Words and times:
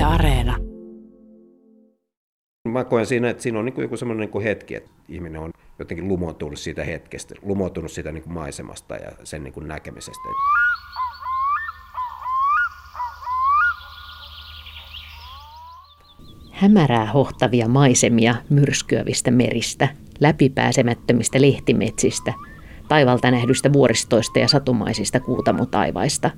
Yle 0.00 0.06
Areena. 0.08 0.56
Mä 2.68 2.84
koen 2.84 3.06
siinä, 3.06 3.30
että 3.30 3.42
siinä 3.42 3.58
on 3.58 3.64
niin 3.64 3.74
joku 3.78 3.96
semmoinen 3.96 4.30
niin 4.32 4.42
hetki, 4.42 4.74
että 4.74 4.90
ihminen 5.08 5.40
on 5.40 5.50
jotenkin 5.78 6.08
lumotunut 6.08 6.58
siitä 6.58 6.84
hetkestä, 6.84 7.34
lumotunut 7.42 7.90
siitä 7.90 8.12
niin 8.12 8.22
maisemasta 8.26 8.94
ja 8.94 9.10
sen 9.24 9.44
niin 9.44 9.54
näkemisestä. 9.68 10.28
Hämärää 16.50 17.06
hohtavia 17.12 17.68
maisemia 17.68 18.34
myrskyävistä 18.50 19.30
meristä, 19.30 19.88
läpipääsemättömistä 20.20 21.40
lehtimetsistä, 21.40 22.32
taivalta 22.88 23.30
nähdystä 23.30 23.72
vuoristoista 23.72 24.38
ja 24.38 24.48
satumaisista 24.48 25.20
kuutamotaivaista. 25.20 26.30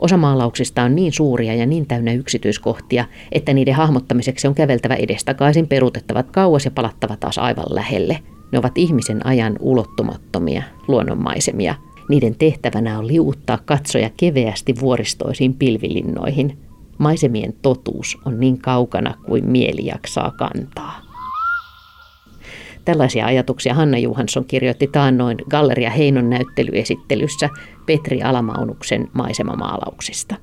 Osa 0.00 0.16
maalauksista 0.16 0.82
on 0.82 0.94
niin 0.94 1.12
suuria 1.12 1.54
ja 1.54 1.66
niin 1.66 1.86
täynnä 1.86 2.12
yksityiskohtia, 2.12 3.04
että 3.32 3.52
niiden 3.52 3.74
hahmottamiseksi 3.74 4.48
on 4.48 4.54
käveltävä 4.54 4.94
edestakaisin 4.94 5.68
peruutettavat 5.68 6.30
kauas 6.30 6.64
ja 6.64 6.70
palattava 6.70 7.16
taas 7.16 7.38
aivan 7.38 7.66
lähelle. 7.68 8.18
Ne 8.52 8.58
ovat 8.58 8.78
ihmisen 8.78 9.26
ajan 9.26 9.56
ulottumattomia 9.60 10.62
luonnonmaisemia. 10.88 11.74
Niiden 12.08 12.34
tehtävänä 12.34 12.98
on 12.98 13.06
liuuttaa 13.06 13.58
katsoja 13.64 14.10
keveästi 14.16 14.74
vuoristoisiin 14.80 15.54
pilvilinnoihin– 15.54 16.56
Maisemien 17.00 17.54
totuus 17.62 18.18
on 18.24 18.40
niin 18.40 18.58
kaukana 18.58 19.14
kuin 19.26 19.50
mieli 19.50 19.86
jaksaa 19.86 20.30
kantaa. 20.30 21.09
Tällaisia 22.84 23.26
ajatuksia 23.26 23.74
Hanna 23.74 23.98
Juhansson 23.98 24.44
kirjoitti 24.44 24.86
taannoin 24.86 25.38
Galleria 25.50 25.90
Heinon 25.90 26.30
näyttelyesittelyssä 26.30 27.48
Petri 27.86 28.22
Alamaunuksen 28.22 29.08
maisemamaalauksista. 29.12 30.36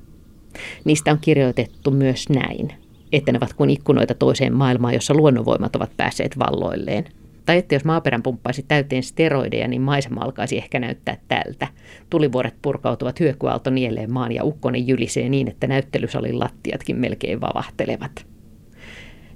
Niistä 0.84 1.12
on 1.12 1.18
kirjoitettu 1.20 1.90
myös 1.90 2.28
näin, 2.28 2.72
että 3.12 3.32
ne 3.32 3.38
ovat 3.38 3.52
kuin 3.52 3.70
ikkunoita 3.70 4.14
toiseen 4.14 4.54
maailmaan, 4.54 4.94
jossa 4.94 5.14
luonnonvoimat 5.14 5.76
ovat 5.76 5.90
päässeet 5.96 6.38
valloilleen– 6.38 7.04
tai 7.48 7.58
että 7.58 7.74
jos 7.74 7.84
maaperän 7.84 8.22
pumppaisi 8.22 8.64
täyteen 8.68 9.02
steroideja, 9.02 9.68
niin 9.68 9.82
maisema 9.82 10.20
alkaisi 10.20 10.56
ehkä 10.56 10.78
näyttää 10.78 11.16
tältä. 11.28 11.68
Tulivuoret 12.10 12.54
purkautuvat 12.62 13.20
hyökyaalto 13.20 13.70
nieleen 13.70 14.12
maan 14.12 14.32
ja 14.32 14.44
ukkonen 14.44 14.88
jylisee 14.88 15.28
niin, 15.28 15.48
että 15.48 15.66
näyttelysalin 15.66 16.38
lattiatkin 16.38 16.96
melkein 16.96 17.40
vavahtelevat. 17.40 18.26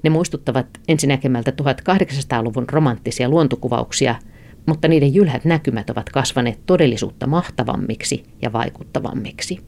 Ne 0.02 0.10
muistuttavat 0.10 0.66
ensinäkemältä 0.88 1.52
1800-luvun 1.62 2.68
romanttisia 2.68 3.28
luontokuvauksia, 3.28 4.14
mutta 4.66 4.88
niiden 4.88 5.14
jylhät 5.14 5.44
näkymät 5.44 5.90
ovat 5.90 6.10
kasvaneet 6.10 6.58
todellisuutta 6.66 7.26
mahtavammiksi 7.26 8.24
ja 8.42 8.52
vaikuttavammiksi. 8.52 9.58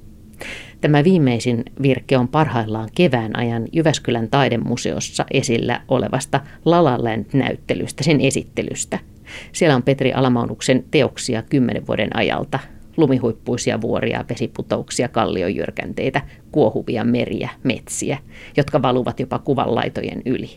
Tämä 0.81 1.05
viimeisin 1.05 1.65
virke 1.83 2.19
on 2.19 2.29
parhaillaan 2.29 2.89
kevään 2.95 3.39
ajan 3.39 3.65
Jyväskylän 3.73 4.29
taidemuseossa 4.29 5.25
esillä 5.31 5.81
olevasta 5.89 6.41
Lalaland-näyttelystä, 6.65 8.05
sen 8.05 8.21
esittelystä. 8.21 8.99
Siellä 9.53 9.77
on 9.77 9.83
Petri 9.83 10.13
Alamaunuksen 10.13 10.85
teoksia 10.91 11.43
kymmenen 11.43 11.87
vuoden 11.87 12.17
ajalta. 12.17 12.59
Lumihuippuisia 12.97 13.81
vuoria, 13.81 14.25
vesiputouksia, 14.29 15.09
kalliojyrkänteitä, 15.09 16.23
kuohuvia 16.53 17.05
meriä, 17.05 17.51
metsiä, 17.63 18.19
jotka 18.57 18.83
valuvat 18.83 19.21
jopa 19.21 19.39
kuvanlaitojen 19.39 20.23
yli. 20.27 20.51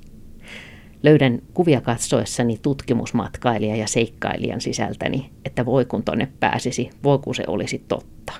Löydän 1.03 1.41
kuvia 1.53 1.81
katsoessani 1.81 2.59
tutkimusmatkailija 2.61 3.75
ja 3.75 3.87
seikkailijan 3.87 4.61
sisältäni, 4.61 5.29
että 5.45 5.65
voi 5.65 5.85
kun 5.85 6.03
tonne 6.03 6.27
pääsisi, 6.39 6.89
voi 7.03 7.19
kun 7.19 7.35
se 7.35 7.43
olisi 7.47 7.83
totta. 7.87 8.33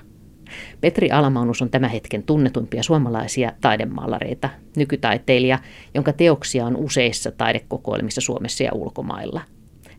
Petri 0.80 1.10
Alamaunus 1.10 1.62
on 1.62 1.70
tämän 1.70 1.90
hetken 1.90 2.22
tunnetuimpia 2.22 2.82
suomalaisia 2.82 3.52
taidemaalareita, 3.60 4.48
nykytaiteilija, 4.76 5.58
jonka 5.94 6.12
teoksia 6.12 6.66
on 6.66 6.76
useissa 6.76 7.30
taidekokoelmissa 7.30 8.20
Suomessa 8.20 8.64
ja 8.64 8.72
ulkomailla. 8.74 9.40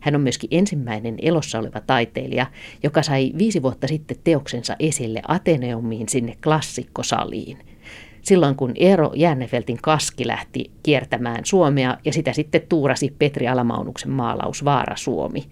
Hän 0.00 0.14
on 0.14 0.20
myöskin 0.20 0.48
ensimmäinen 0.52 1.16
elossa 1.22 1.58
oleva 1.58 1.80
taiteilija, 1.80 2.46
joka 2.82 3.02
sai 3.02 3.32
viisi 3.38 3.62
vuotta 3.62 3.86
sitten 3.86 4.16
teoksensa 4.24 4.76
esille 4.78 5.22
Ateneumiin 5.28 6.08
sinne 6.08 6.36
klassikkosaliin. 6.44 7.58
Silloin 8.22 8.56
kun 8.56 8.72
Eero 8.74 9.12
Jännefeltin 9.14 9.78
kaski 9.82 10.26
lähti 10.26 10.70
kiertämään 10.82 11.44
Suomea 11.44 11.96
ja 12.04 12.12
sitä 12.12 12.32
sitten 12.32 12.62
tuurasi 12.68 13.14
Petri 13.18 13.48
Alamaunuksen 13.48 14.10
maalaus 14.10 14.64
Vaara 14.64 14.96
Suomi. 14.96 15.44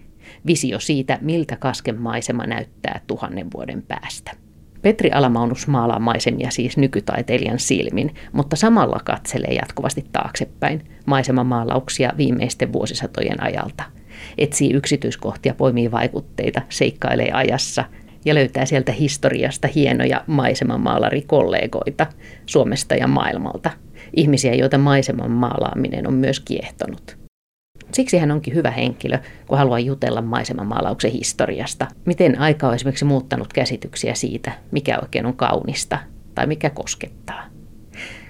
Visio 0.47 0.79
siitä, 0.79 1.19
miltä 1.21 1.55
kasken 1.55 2.01
maisema 2.01 2.45
näyttää 2.45 3.01
tuhannen 3.07 3.47
vuoden 3.53 3.81
päästä. 3.81 4.31
Petri 4.81 5.11
Alamaunus 5.11 5.67
maalaa 5.67 5.99
maisemia 5.99 6.51
siis 6.51 6.77
nykytaiteilijan 6.77 7.59
silmin, 7.59 8.15
mutta 8.31 8.55
samalla 8.55 8.99
katselee 9.05 9.53
jatkuvasti 9.53 10.05
taaksepäin 10.11 10.83
maisemamaalauksia 11.05 12.13
viimeisten 12.17 12.73
vuosisatojen 12.73 13.43
ajalta. 13.43 13.83
Etsii 14.37 14.73
yksityiskohtia, 14.73 15.53
poimii 15.53 15.91
vaikutteita, 15.91 16.61
seikkailee 16.69 17.31
ajassa 17.31 17.83
ja 18.25 18.35
löytää 18.35 18.65
sieltä 18.65 18.91
historiasta 18.91 19.67
hienoja 19.75 20.23
maisemamaalarikollegoita 20.27 22.07
Suomesta 22.45 22.95
ja 22.95 23.07
maailmalta. 23.07 23.71
Ihmisiä, 24.15 24.53
joita 24.53 24.77
maiseman 24.77 25.31
maalaaminen 25.31 26.07
on 26.07 26.13
myös 26.13 26.39
kiehtonut. 26.39 27.17
Siksi 27.91 28.17
hän 28.17 28.31
onkin 28.31 28.55
hyvä 28.55 28.71
henkilö, 28.71 29.19
kun 29.47 29.57
haluaa 29.57 29.79
jutella 29.79 30.21
maisemamaalauksen 30.21 31.11
historiasta. 31.11 31.87
Miten 32.05 32.39
aika 32.39 32.67
on 32.67 32.75
esimerkiksi 32.75 33.05
muuttanut 33.05 33.53
käsityksiä 33.53 34.15
siitä, 34.15 34.51
mikä 34.71 34.99
oikein 35.01 35.25
on 35.25 35.35
kaunista 35.35 35.99
tai 36.35 36.47
mikä 36.47 36.69
koskettaa. 36.69 37.43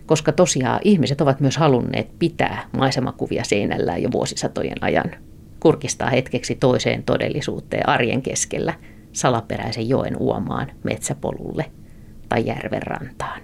Koska 0.06 0.32
tosiaan 0.32 0.80
ihmiset 0.84 1.22
ovat 1.22 1.40
myös 1.40 1.58
halunneet 1.58 2.20
pitää 2.20 2.70
maisemakuvia 2.78 3.44
seinällään 3.44 4.04
jo 4.04 4.12
vuosisatojen 4.12 4.78
ajan. 4.82 5.12
Kurkistaa 5.60 6.10
hetkeksi 6.10 6.56
toiseen 6.56 7.04
todellisuuteen 7.04 7.90
arjen 7.90 8.22
keskellä, 8.22 8.74
salaperäisen 9.14 9.90
joen 9.90 10.18
uomaan, 10.18 10.72
metsäpolulle 10.84 11.66
tai 12.30 12.46
järven 12.46 12.84
rantaan. 12.84 13.42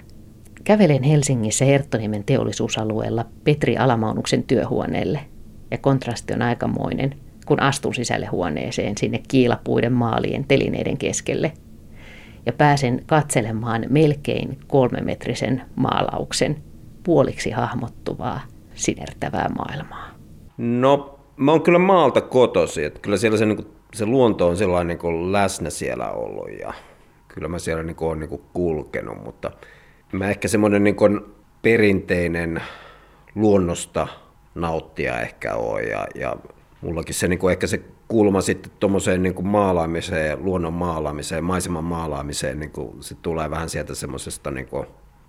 Kävelen 0.63 1.03
Helsingissä 1.03 1.65
Herttoniemen 1.65 2.23
teollisuusalueella 2.23 3.25
Petri 3.43 3.77
Alamaunuksen 3.77 4.43
työhuoneelle– 4.43 5.19
ja 5.71 5.77
kontrasti 5.77 6.33
on 6.33 6.41
aikamoinen, 6.41 7.15
kun 7.45 7.61
astun 7.61 7.95
sisälle 7.95 8.25
huoneeseen 8.25 8.97
sinne 8.97 9.21
kiilapuiden 9.27 9.93
maalien 9.93 10.45
telineiden 10.47 10.97
keskelle 10.97 11.51
ja 12.45 12.53
pääsen 12.53 13.03
katselemaan 13.05 13.85
melkein 13.89 14.59
kolmemetrisen 14.67 15.61
maalauksen 15.75 16.57
puoliksi 17.03 17.51
hahmottuvaa, 17.51 18.41
sinertävää 18.73 19.49
maailmaa. 19.57 20.09
No, 20.57 21.14
mä 21.38 21.51
oon 21.51 21.62
kyllä 21.62 21.79
maalta 21.79 22.22
kotosi, 22.22 22.84
että 22.84 23.00
kyllä 23.00 23.18
siellä 23.18 23.38
se, 23.38 23.46
niin 23.46 23.56
kuin, 23.56 23.68
se 23.94 24.06
luonto 24.06 24.47
on 24.47 24.57
sellainen 24.57 24.88
niin 24.88 24.97
kuin 24.97 25.31
läsnä 25.31 25.69
siellä 25.69 26.12
ollut 26.12 26.50
ja 26.59 26.73
kyllä 27.28 27.47
mä 27.47 27.59
siellä 27.59 27.84
niin 27.84 27.96
kuin, 27.96 28.07
olen 28.07 28.19
niin 28.19 28.29
kuin 28.29 28.41
kulkenut, 28.53 29.23
mutta 29.23 29.51
mä 30.12 30.29
ehkä 30.29 30.47
semmoinen 30.47 30.84
niin 30.84 30.95
kuin 30.95 31.22
perinteinen 31.62 32.62
luonnosta 33.35 34.07
nauttia 34.56 35.22
ehkä 35.22 35.56
ole. 35.56 35.81
Ja, 35.81 36.07
ja 36.16 36.35
mullakin 36.81 37.16
se 37.16 37.28
niin 37.28 37.40
kuin 37.40 37.51
ehkä 37.51 37.68
se 37.68 37.81
kulma 38.07 38.41
sitten 38.41 38.72
tuommoiseen 38.79 39.24
niin 39.24 39.47
maalaamiseen, 39.47 40.45
luonnon 40.45 40.74
maalaamiseen, 40.74 41.44
maiseman 41.44 41.84
maalaamiseen, 41.84 42.59
niin 42.59 42.72
kuin, 42.72 43.03
se 43.03 43.16
tulee 43.16 43.50
vähän 43.50 43.69
sieltä 43.69 43.95
semmoisesta 43.95 44.51
niin 44.51 44.68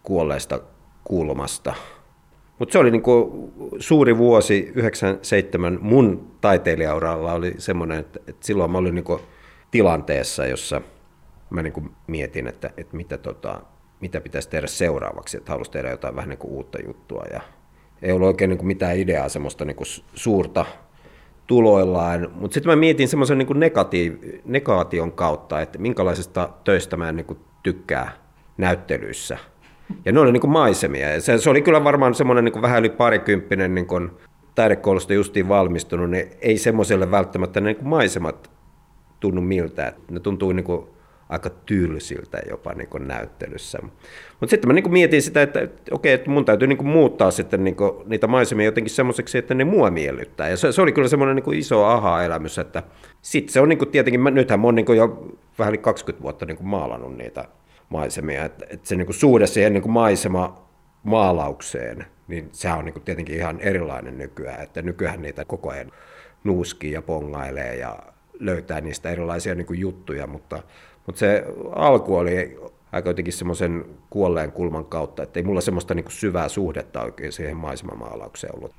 kuolleesta 0.02 0.60
kulmasta. 1.04 1.74
Mutta 2.58 2.72
se 2.72 2.78
oli 2.78 2.90
niin 2.90 3.02
kuin 3.02 3.52
suuri 3.78 4.18
vuosi, 4.18 4.72
97 4.74 5.78
mun 5.80 6.30
taiteilijauralla 6.40 7.32
oli 7.32 7.54
semmoinen, 7.58 7.98
että, 7.98 8.20
että 8.26 8.46
silloin 8.46 8.70
mä 8.70 8.78
olin 8.78 8.94
niin 8.94 9.04
kuin 9.04 9.20
tilanteessa, 9.70 10.46
jossa 10.46 10.80
mä 11.50 11.62
niin 11.62 11.72
kuin 11.72 11.90
mietin, 12.06 12.46
että, 12.46 12.70
että 12.76 12.96
mitä, 12.96 13.18
tota, 13.18 13.60
mitä 14.00 14.20
pitäisi 14.20 14.50
tehdä 14.50 14.66
seuraavaksi, 14.66 15.36
että 15.36 15.52
halusi 15.52 15.70
tehdä 15.70 15.90
jotain 15.90 16.16
vähän 16.16 16.28
niin 16.28 16.38
kuin 16.38 16.52
uutta 16.52 16.78
juttua 16.86 17.24
ja 17.32 17.40
ei 18.02 18.12
ollut 18.12 18.28
oikein 18.28 18.48
niin 18.48 18.58
kuin 18.58 18.66
mitään 18.66 18.98
ideaa 18.98 19.28
semmoista 19.28 19.64
niin 19.64 19.76
kuin 19.76 19.86
suurta 20.14 20.66
tuloillaan. 21.46 22.28
Mutta 22.34 22.54
sitten 22.54 22.72
mä 22.72 22.76
mietin 22.76 23.08
semmoisen 23.08 23.38
niin 23.38 23.48
negatiiv- 23.48 24.40
negaation 24.44 25.12
kautta, 25.12 25.60
että 25.60 25.78
minkälaisesta 25.78 26.48
töistä 26.64 26.96
mä 26.96 27.08
en 27.08 27.16
niin 27.16 27.26
kuin 27.26 27.38
tykkää 27.62 28.12
näyttelyissä. 28.58 29.38
Ja 30.04 30.12
ne 30.12 30.20
oli 30.20 30.32
niin 30.32 30.40
kuin 30.40 30.50
maisemia. 30.50 31.10
Ja 31.10 31.20
se, 31.20 31.38
se 31.38 31.50
oli 31.50 31.62
kyllä 31.62 31.84
varmaan 31.84 32.14
semmoinen 32.14 32.44
niin 32.44 32.52
kuin 32.52 32.62
vähän 32.62 32.80
yli 32.80 32.90
parikymppinen 32.90 33.74
niin 33.74 33.86
kuin 33.86 34.10
taidekoulusta 34.54 35.14
justiin 35.14 35.48
valmistunut, 35.48 36.10
niin 36.10 36.30
ei 36.40 36.58
semmoiselle 36.58 37.10
välttämättä 37.10 37.60
ne 37.60 37.66
niin 37.66 37.76
kuin 37.76 37.88
maisemat 37.88 38.50
tunnu 39.20 39.40
miltä. 39.40 39.92
Ne 40.10 40.20
tuntuu 40.20 40.52
niin 40.52 40.64
kuin 40.64 40.86
aika 41.28 41.50
tylsiltä 41.50 42.38
jopa 42.48 42.74
niin 42.74 42.88
kuin 42.88 43.08
näyttelyssä. 43.08 43.78
Mutta 44.40 44.50
sitten 44.50 44.68
mä 44.68 44.72
niin 44.74 44.82
kuin 44.82 44.92
mietin 44.92 45.22
sitä, 45.22 45.42
että, 45.42 45.60
että 45.60 45.94
okei, 45.94 46.12
että 46.12 46.30
mun 46.30 46.44
täytyy 46.44 46.68
niin 46.68 46.76
kuin 46.78 46.88
muuttaa 46.88 47.30
sitten 47.30 47.64
niin 47.64 47.76
kuin 47.76 47.92
niitä 48.06 48.26
maisemia 48.26 48.64
jotenkin 48.64 48.94
semmoiseksi, 48.94 49.38
että 49.38 49.54
ne 49.54 49.64
mua 49.64 49.90
miellyttää. 49.90 50.48
Ja 50.48 50.56
se, 50.56 50.72
se 50.72 50.82
oli 50.82 50.92
kyllä 50.92 51.08
semmoinen 51.08 51.36
niin 51.36 51.44
kuin 51.44 51.58
iso 51.58 51.84
aha-elämys, 51.84 52.58
että 52.58 52.82
sitten 53.22 53.52
se 53.52 53.60
on 53.60 53.68
niin 53.68 53.78
kuin 53.78 53.90
tietenkin, 53.90 54.20
mä, 54.20 54.30
nythän 54.30 54.60
mä 54.60 54.66
oon 54.66 54.74
niin 54.74 54.86
kuin 54.86 54.98
jo 54.98 55.36
vähän 55.58 55.70
yli 55.70 55.78
20 55.78 56.22
vuotta 56.22 56.46
niin 56.46 56.56
kuin 56.56 56.68
maalannut 56.68 57.16
niitä 57.16 57.44
maisemia, 57.88 58.44
että, 58.44 58.66
että 58.70 58.88
se 58.88 58.96
niin 58.96 59.06
kuin 59.06 59.16
suhde 59.16 59.46
siihen 59.46 59.72
niin 59.72 59.82
kuin 59.82 59.92
maisema 59.92 60.68
maalaukseen, 61.02 62.06
niin 62.28 62.48
sehän 62.52 62.78
on 62.78 62.84
niin 62.84 62.92
kuin 62.92 63.02
tietenkin 63.02 63.36
ihan 63.36 63.60
erilainen 63.60 64.18
nykyään, 64.18 64.62
että 64.62 64.82
nykyään 64.82 65.22
niitä 65.22 65.44
koko 65.44 65.70
ajan 65.70 65.92
nuuskii 66.44 66.92
ja 66.92 67.02
pongailee 67.02 67.76
ja 67.76 67.98
löytää 68.40 68.80
niistä 68.80 69.10
erilaisia 69.10 69.54
niin 69.54 69.66
kuin 69.66 69.80
juttuja, 69.80 70.26
mutta, 70.26 70.62
mutta 71.06 71.18
se 71.18 71.44
alku 71.74 72.16
oli 72.16 72.58
aika 72.92 73.10
jotenkin 73.10 73.32
semmoisen 73.32 73.84
kuolleen 74.10 74.52
kulman 74.52 74.84
kautta, 74.84 75.22
että 75.22 75.40
ei 75.40 75.44
mulla 75.44 75.60
semmoista 75.60 75.94
niin 75.94 76.04
kuin 76.04 76.12
syvää 76.12 76.48
suhdetta 76.48 77.02
oikein 77.02 77.32
siihen 77.32 77.56
maisemamaalaukseen 77.56 78.54
ollut. 78.54 78.72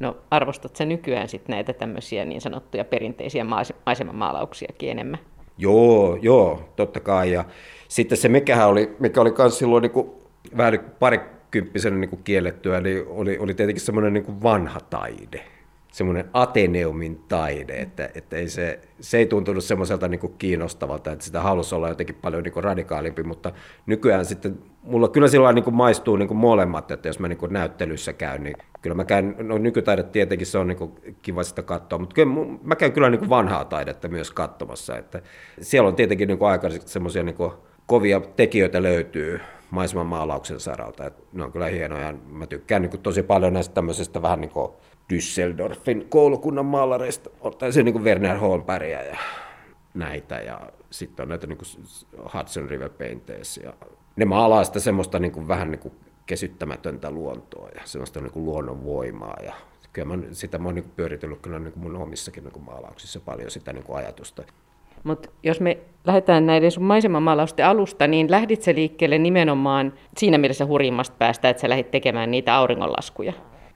No 0.00 0.16
arvostat 0.30 0.76
sä 0.76 0.84
nykyään 0.84 1.28
sitten 1.28 1.52
näitä 1.52 1.72
tämmöisiä 1.72 2.24
niin 2.24 2.40
sanottuja 2.40 2.84
perinteisiä 2.84 3.46
maisemamaalauksiakin 3.86 4.90
enemmän? 4.90 5.18
Joo, 5.58 6.18
joo, 6.22 6.72
totta 6.76 7.00
kai. 7.00 7.32
Ja 7.32 7.44
sitten 7.88 8.18
se, 8.18 8.28
mikä 8.28 8.66
oli, 8.66 8.96
mikä 8.98 9.20
oli 9.20 9.34
myös 9.38 9.58
silloin 9.58 9.82
niin 9.82 9.92
kuin, 9.92 10.10
vähän 10.56 10.78
parikymppisenä 10.98 11.96
niin 11.96 12.10
kuin 12.10 12.22
kiellettyä, 12.22 12.80
niin 12.80 13.04
oli, 13.06 13.38
oli 13.38 13.54
tietenkin 13.54 13.84
semmoinen 13.84 14.12
niin 14.12 14.42
vanha 14.42 14.80
taide 14.80 15.55
semmoinen 15.96 16.30
Ateneumin 16.32 17.20
taide, 17.28 17.72
että, 17.72 18.10
että 18.14 18.36
ei 18.36 18.48
se, 18.48 18.80
se 19.00 19.18
ei 19.18 19.26
tuntunut 19.26 19.64
semmoiselta 19.64 20.08
niin 20.08 20.34
kiinnostavalta, 20.38 21.12
että 21.12 21.24
sitä 21.24 21.40
halusi 21.40 21.74
olla 21.74 21.88
jotenkin 21.88 22.14
paljon 22.22 22.42
niin 22.42 22.64
radikaalimpi, 22.64 23.22
mutta 23.22 23.52
nykyään 23.86 24.24
sitten 24.24 24.58
mulla 24.82 25.08
kyllä 25.08 25.28
sillä 25.28 25.52
niin 25.52 25.74
maistuu 25.74 26.16
niin 26.16 26.36
molemmat, 26.36 26.90
että 26.90 27.08
jos 27.08 27.18
mä 27.18 27.28
niin 27.28 27.38
näyttelyssä 27.50 28.12
käyn, 28.12 28.42
niin 28.42 28.56
kyllä 28.82 28.96
mä 28.96 29.04
käyn, 29.04 29.36
no 29.38 29.58
nykytaide 29.58 30.02
tietenkin 30.02 30.46
se 30.46 30.58
on 30.58 30.66
niin 30.66 31.16
kiva 31.22 31.42
sitä 31.42 31.62
katsoa, 31.62 31.98
mutta 31.98 32.14
kyllä 32.14 32.32
mä 32.62 32.76
käyn 32.76 32.92
kyllä 32.92 33.10
niin 33.10 33.28
vanhaa 33.28 33.64
taidetta 33.64 34.08
myös 34.08 34.30
katsomassa, 34.30 34.98
että 34.98 35.22
siellä 35.60 35.88
on 35.88 35.96
tietenkin 35.96 36.28
niin 36.28 36.42
aika 36.42 36.68
semmoisia 36.70 37.22
niin 37.22 37.36
kovia 37.86 38.20
tekijöitä 38.20 38.82
löytyy 38.82 39.40
maiseman 39.70 40.06
maalauksen 40.06 40.60
saralta, 40.60 41.06
että 41.06 41.22
ne 41.32 41.44
on 41.44 41.52
kyllä 41.52 41.66
hienoja, 41.66 42.14
mä 42.28 42.46
tykkään 42.46 42.82
niin 42.82 43.00
tosi 43.02 43.22
paljon 43.22 43.52
näistä 43.52 43.74
tämmöisestä 43.74 44.22
vähän 44.22 44.40
niin 44.40 44.50
kuin 44.50 44.72
Düsseldorfin 45.12 46.06
koulukunnan 46.08 46.66
maalareista, 46.66 47.30
se 47.70 47.82
niin 47.82 48.04
Werner 48.04 48.36
Holmbergia 48.36 49.02
ja 49.02 49.16
näitä, 49.94 50.34
ja 50.34 50.60
sitten 50.90 51.22
on 51.22 51.28
näitä 51.28 51.46
niin 51.46 51.58
Hudson 52.34 52.68
River 52.68 52.88
Painters, 52.88 53.56
ja 53.56 53.72
ne 54.16 54.24
maalaa 54.24 54.64
sitä 54.64 54.80
semmoista 54.80 55.18
niin 55.18 55.48
vähän 55.48 55.70
niin 55.70 55.92
kesyttämätöntä 56.26 57.10
luontoa 57.10 57.68
ja 57.74 57.80
semmoista 57.84 58.20
niin 58.20 58.32
kuin 58.32 58.44
luonnon 58.44 58.84
voimaa, 58.84 59.36
ja 59.42 59.54
kyllä 59.92 60.16
mä, 60.16 60.22
sitä 60.32 60.58
mä 60.58 60.68
oon 60.68 60.74
niin 60.74 60.92
pyöritellyt 60.96 61.40
kyllä 61.40 61.58
niin 61.58 61.72
mun 61.76 61.96
omissakin 61.96 62.44
niin 62.44 62.64
maalauksissa 62.64 63.20
paljon 63.20 63.50
sitä 63.50 63.72
niin 63.72 63.84
ajatusta. 63.88 64.42
Mutta 65.04 65.28
jos 65.42 65.60
me 65.60 65.78
lähdetään 66.04 66.46
näiden 66.46 66.70
sun 66.70 66.84
maisemamaalausten 66.84 67.66
alusta, 67.66 68.06
niin 68.06 68.30
lähdit 68.30 68.62
se 68.62 68.74
liikkeelle 68.74 69.18
nimenomaan 69.18 69.92
siinä 70.16 70.38
mielessä 70.38 70.66
hurjimmasta 70.66 71.16
päästä, 71.18 71.48
että 71.48 71.60
sä 71.60 71.68
lähdit 71.68 71.90
tekemään 71.90 72.30
niitä 72.30 72.54
auringonlaskuja? 72.54 73.32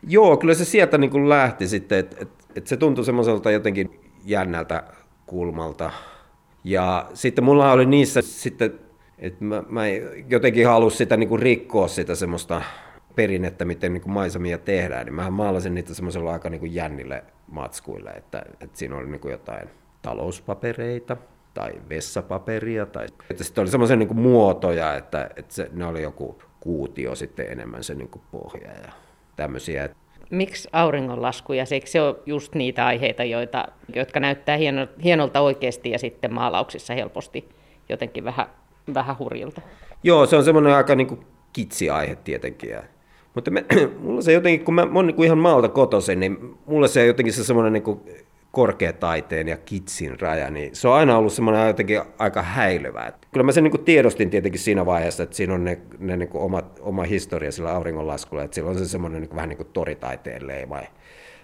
Joo, 0.09 0.37
kyllä 0.37 0.55
se 0.55 0.65
sieltä 0.65 0.99
niin 0.99 1.11
kuin 1.11 1.29
lähti 1.29 1.69
sitten, 1.69 1.99
että 1.99 2.17
et, 2.21 2.29
et 2.57 2.67
se 2.67 2.77
tuntui 2.77 3.05
semmoiselta 3.05 3.51
jotenkin 3.51 4.01
jännältä 4.25 4.83
kulmalta. 5.27 5.91
Ja 6.65 7.07
sitten 7.15 7.45
mulla 7.45 7.73
oli 7.73 7.87
niissä 7.87 8.23
sitten, 8.23 8.73
että 9.19 9.45
mä, 9.45 9.63
mä 9.69 9.83
jotenkin 10.29 10.67
halusin 10.67 10.99
sitä 10.99 11.17
niin 11.17 11.29
kuin 11.29 11.43
rikkoa 11.43 11.89
sitä 11.89 12.15
semmoista 12.15 12.63
perinnettä, 13.15 13.65
miten 13.65 13.93
niin 13.93 14.03
kuin 14.03 14.13
maisemia 14.13 14.59
tehdään, 14.59 15.07
niin 15.07 15.15
mähän 15.15 15.33
maalasin 15.33 15.75
niitä 15.75 15.95
semmoisella 15.95 16.33
aika 16.33 16.51
niin 16.51 16.61
kuin 16.61 16.75
jännille 16.75 17.25
matskuille, 17.47 18.11
että, 18.11 18.43
että 18.61 18.79
siinä 18.79 18.97
oli 18.97 19.07
niin 19.07 19.21
kuin 19.21 19.33
jotain 19.33 19.69
talouspapereita 20.03 21.17
tai 21.55 21.73
vessapaperia, 21.89 22.87
tai 22.87 23.07
että 23.31 23.45
sitten 23.45 23.63
oli 23.63 23.71
semmoisia 23.71 23.97
niin 23.97 24.17
muotoja, 24.17 24.97
että, 24.97 25.31
että 25.37 25.55
se, 25.55 25.71
ne 25.73 25.87
oli 25.87 26.03
joku 26.03 26.43
kuutio 26.61 27.15
sitten 27.15 27.53
enemmän 27.53 27.85
se 27.85 27.95
niin 27.95 28.11
pohja. 28.33 28.69
Ja 28.69 28.93
tämmöisiä. 29.37 29.89
Miksi 30.31 30.69
auringonlaskuja? 30.73 31.65
Eikö 31.73 31.87
se 31.87 32.03
ole 32.03 32.17
just 32.27 32.55
niitä 32.55 32.87
aiheita, 32.87 33.25
joita, 33.25 33.69
jotka 33.95 34.21
näyttää 34.21 34.57
hieno, 34.57 34.87
hienolta 35.05 35.41
oikeasti 35.41 35.91
ja 35.91 35.99
sitten 35.99 36.35
maalauksissa 36.35 36.95
helposti 36.95 37.49
jotenkin 37.89 38.25
vähän, 38.25 38.47
vähän 38.95 39.19
hurjilta? 39.19 39.61
Joo, 40.03 40.27
se 40.27 40.37
on 40.37 40.45
semmoinen 40.45 40.75
aika 40.75 40.95
niin 40.95 41.07
kuin 41.07 41.21
kitsi-aihe 41.53 42.17
tietenkin. 42.17 42.77
Mutta 43.35 43.51
me, 43.51 43.65
mulla 44.03 44.23
se 44.23 44.33
jotenkin, 44.33 44.65
kun 44.65 44.75
mä, 44.75 44.87
mä 44.87 44.99
oon 44.99 45.07
niin 45.07 45.15
kuin 45.15 45.27
ihan 45.27 45.39
maalta 45.39 45.69
kotoisin, 45.69 46.21
niin 46.21 46.59
mulla 46.67 46.89
se 46.89 47.07
jotenkin 47.07 47.35
se 47.35 47.45
semmoinen 47.45 47.73
niin 47.73 47.83
kuin 47.83 48.01
korkeataiteen 48.51 49.49
ja 49.49 49.57
kitsin 49.57 50.21
raja, 50.21 50.51
niin 50.51 50.77
se 50.77 50.89
on 50.89 50.95
aina 50.95 51.19
ollut 51.19 51.33
semmoinen 51.33 51.67
jotenkin 51.67 52.01
aika 52.19 52.43
häilyvä. 52.43 53.13
Kyllä 53.33 53.45
mä 53.45 53.53
sen 53.53 53.65
niin 53.65 53.85
tiedostin 53.85 54.31
tietenkin 54.31 54.61
siinä 54.61 54.87
vaiheessa, 54.87 55.23
että 55.23 55.37
siinä 55.37 55.55
on 55.55 55.65
ne, 55.65 55.79
ne 55.99 56.17
niin 56.17 56.29
kuin 56.29 56.63
oma, 56.81 57.03
historia 57.03 57.53
sillä 57.53 57.73
auringonlaskulla, 57.73 58.43
että 58.43 58.55
sillä 58.55 58.71
on 58.71 58.79
se 58.79 58.89
semmoinen 58.89 59.23
niin 59.23 59.37
vähän 59.37 59.49
niin 59.49 59.57
kuin 59.57 59.69
toritaiteen 59.73 60.47
leima. 60.47 60.79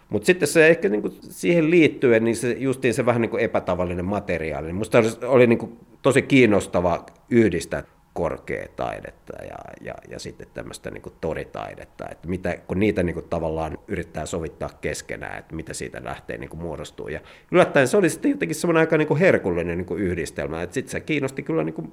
Mutta 0.08 0.26
sitten 0.26 0.48
se 0.48 0.68
ehkä 0.68 0.88
niin 0.88 1.02
siihen 1.20 1.70
liittyen, 1.70 2.24
niin 2.24 2.36
se 2.36 2.56
justiin 2.58 2.94
se 2.94 3.06
vähän 3.06 3.22
niin 3.22 3.38
epätavallinen 3.38 4.04
materiaali. 4.04 4.72
Musta 4.72 4.98
oli 5.26 5.46
niin 5.46 5.78
tosi 6.02 6.22
kiinnostava 6.22 7.06
yhdistää 7.30 7.82
korkeataidetta 8.16 9.44
ja, 9.44 9.56
ja, 9.80 9.94
ja 10.08 10.18
sitten 10.18 10.46
tämmöistä 10.54 10.90
niin 10.90 11.02
toritaidetta, 11.20 12.04
että 12.10 12.28
mitä, 12.28 12.56
kun 12.66 12.80
niitä 12.80 13.02
niin 13.02 13.14
kuin 13.14 13.28
tavallaan 13.30 13.78
yrittää 13.88 14.26
sovittaa 14.26 14.70
keskenään, 14.80 15.38
että 15.38 15.54
mitä 15.54 15.74
siitä 15.74 16.04
lähtee 16.04 16.38
niin 16.38 16.50
kuin 16.50 16.60
muodostuu. 16.60 17.08
Ja 17.08 17.20
yllättäen 17.50 17.88
se 17.88 17.96
oli 17.96 18.10
sitten 18.10 18.30
jotenkin 18.30 18.54
semmoinen 18.54 18.80
aika 18.80 18.98
niin 18.98 19.08
kuin 19.08 19.20
herkullinen 19.20 19.78
niin 19.78 19.86
kuin 19.86 20.02
yhdistelmä, 20.02 20.62
että 20.62 20.74
sitten 20.74 20.90
se 20.90 21.00
kiinnosti 21.00 21.42
kyllä 21.42 21.64
niin 21.64 21.74
kuin, 21.74 21.92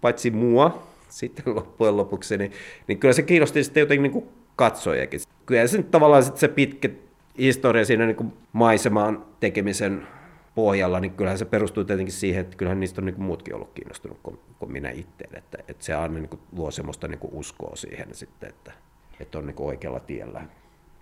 paitsi 0.00 0.30
mua 0.30 0.82
sitten 1.08 1.44
loppujen 1.56 1.96
lopuksi, 1.96 2.38
niin, 2.38 2.52
niin 2.86 2.98
kyllä 2.98 3.14
se 3.14 3.22
kiinnosti 3.22 3.64
sitten 3.64 3.80
jotenkin 3.80 4.02
niin 4.02 4.12
kuin 4.12 4.28
katsojakin. 4.56 5.20
Kyllä 5.46 5.66
se 5.66 5.76
nyt 5.76 5.90
tavallaan 5.90 6.22
sitten 6.22 6.40
se 6.40 6.48
pitkä 6.48 6.88
historia 7.38 7.84
siinä 7.84 8.06
niin 8.06 8.16
kuin 8.16 8.32
maisemaan 8.52 9.24
tekemisen 9.40 10.06
pohjalla, 10.60 11.00
niin 11.00 11.12
kyllähän 11.12 11.38
se 11.38 11.44
perustuu 11.44 11.84
tietenkin 11.84 12.12
siihen, 12.12 12.40
että 12.40 12.56
kyllähän 12.56 12.80
niistä 12.80 13.00
on 13.00 13.04
niin 13.04 13.14
kuin 13.14 13.24
muutkin 13.24 13.54
ollut 13.54 13.70
kiinnostunut 13.74 14.18
kuin, 14.22 14.38
kuin 14.58 14.72
minä 14.72 14.90
itse. 14.90 15.24
Että, 15.34 15.58
että 15.68 15.84
se 15.84 15.94
aina 15.94 16.14
niin 16.14 16.28
kuin 16.28 16.40
luo 16.56 16.70
semmoista 16.70 17.08
niin 17.08 17.18
kuin 17.18 17.34
uskoa 17.34 17.76
siihen 17.76 18.14
sitten, 18.14 18.48
että, 18.48 18.72
että 19.20 19.38
on 19.38 19.46
niin 19.46 19.54
kuin 19.54 19.66
oikealla 19.66 20.00
tiellä. 20.00 20.42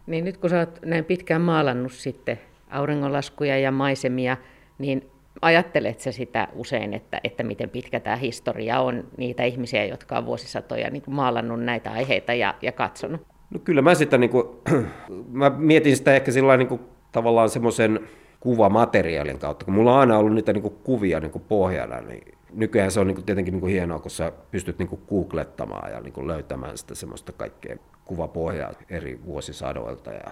Niin 0.07 0.25
nyt 0.25 0.37
kun 0.37 0.51
sä 0.51 0.59
oot 0.59 0.79
näin 0.85 1.05
pitkään 1.05 1.43
maalannut 1.43 1.93
sitten 1.93 2.39
auringonlaskuja 2.71 3.59
ja 3.59 3.73
maisemia, 3.73 4.37
niin 4.79 5.11
ajattelet 5.43 6.01
sä 6.01 6.13
sitä 6.13 6.49
usein, 6.55 6.95
että, 6.95 7.21
että 7.25 7.43
miten 7.43 7.71
pitkä 7.71 8.01
tämä 8.01 8.17
historia 8.17 8.81
on 8.81 9.05
niitä 9.17 9.45
ihmisiä, 9.45 9.85
jotka 9.85 10.19
on 10.19 10.27
vuosisatoja 10.27 10.91
niin 10.91 11.03
kuin 11.03 11.15
maalannut 11.15 11.61
näitä 11.61 11.91
aiheita 11.91 12.35
ja, 12.35 12.55
ja 12.63 12.73
katsonut? 12.73 13.21
No 13.51 13.61
kyllä 13.65 13.83
mä 13.83 13.95
sitä, 13.95 14.19
niin 14.19 14.31
kuin, 14.31 14.47
mä 15.33 15.51
mietin 15.51 15.97
sitä 15.97 16.15
ehkä 16.15 16.33
sillä 16.33 16.57
niin 16.57 16.69
kuin, 16.69 16.81
tavallaan 17.13 17.49
semmoisen 17.49 18.01
kuvamateriaalin 18.41 19.39
kautta, 19.39 19.65
kun 19.65 19.75
mulla 19.75 19.93
on 19.93 20.01
aina 20.01 20.19
ollut 20.19 20.35
niitä 20.35 20.53
niin 20.53 20.63
kuin 20.63 20.75
kuvia 20.85 21.21
niin 21.21 21.31
kuin 21.31 21.45
pohjana, 21.49 22.01
niin 22.01 22.39
nykyään 22.53 22.91
se 22.91 23.01
on 23.01 23.07
niin 23.07 23.15
kuin 23.15 23.25
tietenkin 23.25 23.53
niin 23.53 23.61
kuin 23.61 23.73
hienoa, 23.73 23.99
kun 23.99 24.11
sä 24.11 24.33
pystyt 24.51 24.79
niin 24.79 24.89
kuin 24.89 25.03
googlettamaan 25.09 25.93
ja 25.93 26.01
niin 26.01 26.13
kuin 26.13 26.27
löytämään 26.27 26.79
sitä 26.79 26.95
semmoista 26.95 27.33
kaikkea 27.33 27.77
kuvapohjaa 28.05 28.73
eri 28.91 29.21
vuosisadoilta 29.25 30.13
ja 30.13 30.31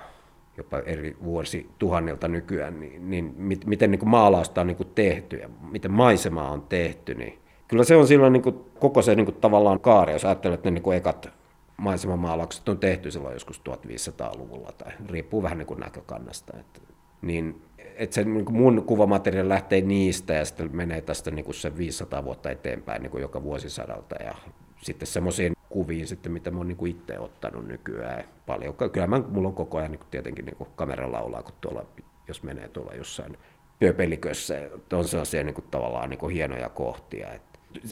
jopa 0.57 0.79
eri 0.79 1.17
vuosituhannilta 1.25 2.29
nykyään, 2.29 2.81
niin, 2.81 3.11
niin 3.11 3.35
miten 3.67 3.91
niin 3.91 3.99
kuin 3.99 4.09
maalausta 4.09 4.61
on 4.61 4.67
niin 4.67 4.77
kuin 4.77 4.91
tehty 4.95 5.37
ja 5.37 5.49
miten 5.71 5.91
maisemaa 5.91 6.51
on 6.51 6.63
tehty, 6.63 7.15
niin 7.15 7.39
kyllä 7.69 7.85
se 7.85 7.97
on 7.97 8.07
silloin 8.07 8.33
niin 8.33 8.43
kuin 8.43 8.61
koko 8.79 9.03
se 9.03 9.15
niin 9.15 9.27
kuin 9.27 9.37
tavallaan 9.41 9.81
kaari, 9.81 10.13
jos 10.13 10.25
ajattelet, 10.25 10.55
että 10.55 10.71
ne 10.71 10.75
niin 10.75 10.83
kuin 10.83 10.97
ekat 10.97 11.29
maisemamaalaukset 11.77 12.69
on 12.69 12.79
tehty 12.79 13.11
silloin 13.11 13.35
joskus 13.35 13.63
1500-luvulla 13.69 14.73
tai 14.73 14.93
riippuu 15.09 15.43
vähän 15.43 15.59
niin 15.59 15.67
kuin 15.67 15.81
näkökannasta, 15.81 16.53
että, 16.61 16.81
niin 17.23 17.63
että 17.97 18.15
se 18.15 18.25
niin 18.25 18.53
mun 18.53 18.83
kuvamateriaali 18.83 19.49
lähtee 19.49 19.81
niistä 19.81 20.35
ja 20.35 20.45
sitten 20.45 20.77
menee 20.77 21.01
tästä 21.01 21.31
niin 21.31 21.45
kuin 21.45 21.55
se 21.55 21.77
500 21.77 22.25
vuotta 22.25 22.51
eteenpäin 22.51 23.03
niin 23.03 23.11
kuin 23.11 23.21
joka 23.21 23.43
vuosisadalta 23.43 24.15
ja 24.25 24.35
sitten 24.83 25.07
semmoisiin 25.07 25.57
kuviin 25.69 26.07
sitten, 26.07 26.33
mitä 26.33 26.51
mä 26.51 26.59
oon 26.59 26.69
niin 26.69 26.77
kuin 26.77 26.91
itse 26.91 27.19
ottanut 27.19 27.67
nykyään 27.67 28.25
paljon. 28.47 28.75
Kyllä 28.93 29.07
mä, 29.07 29.23
mulla 29.29 29.49
on 29.49 29.55
koko 29.55 29.79
ajan 29.79 29.91
niin 29.91 29.99
kuin 29.99 30.11
tietenkin 30.11 30.45
niin 30.45 30.57
kuin 30.57 30.69
kameralla 30.77 31.43
kun 31.43 31.55
tuolla, 31.61 31.85
jos 32.29 32.43
menee 32.43 32.69
tuolla 32.69 32.95
jossain 32.95 33.39
työpelikössä, 33.79 34.55
on 34.93 35.09
sellaisia 35.09 35.45
niin 35.45 35.55
kuin 35.55 35.65
tavallaan 35.71 36.11
niin 36.11 36.19
kuin 36.19 36.35
hienoja 36.35 36.69
kohtia. 36.69 37.33
Et, 37.33 37.43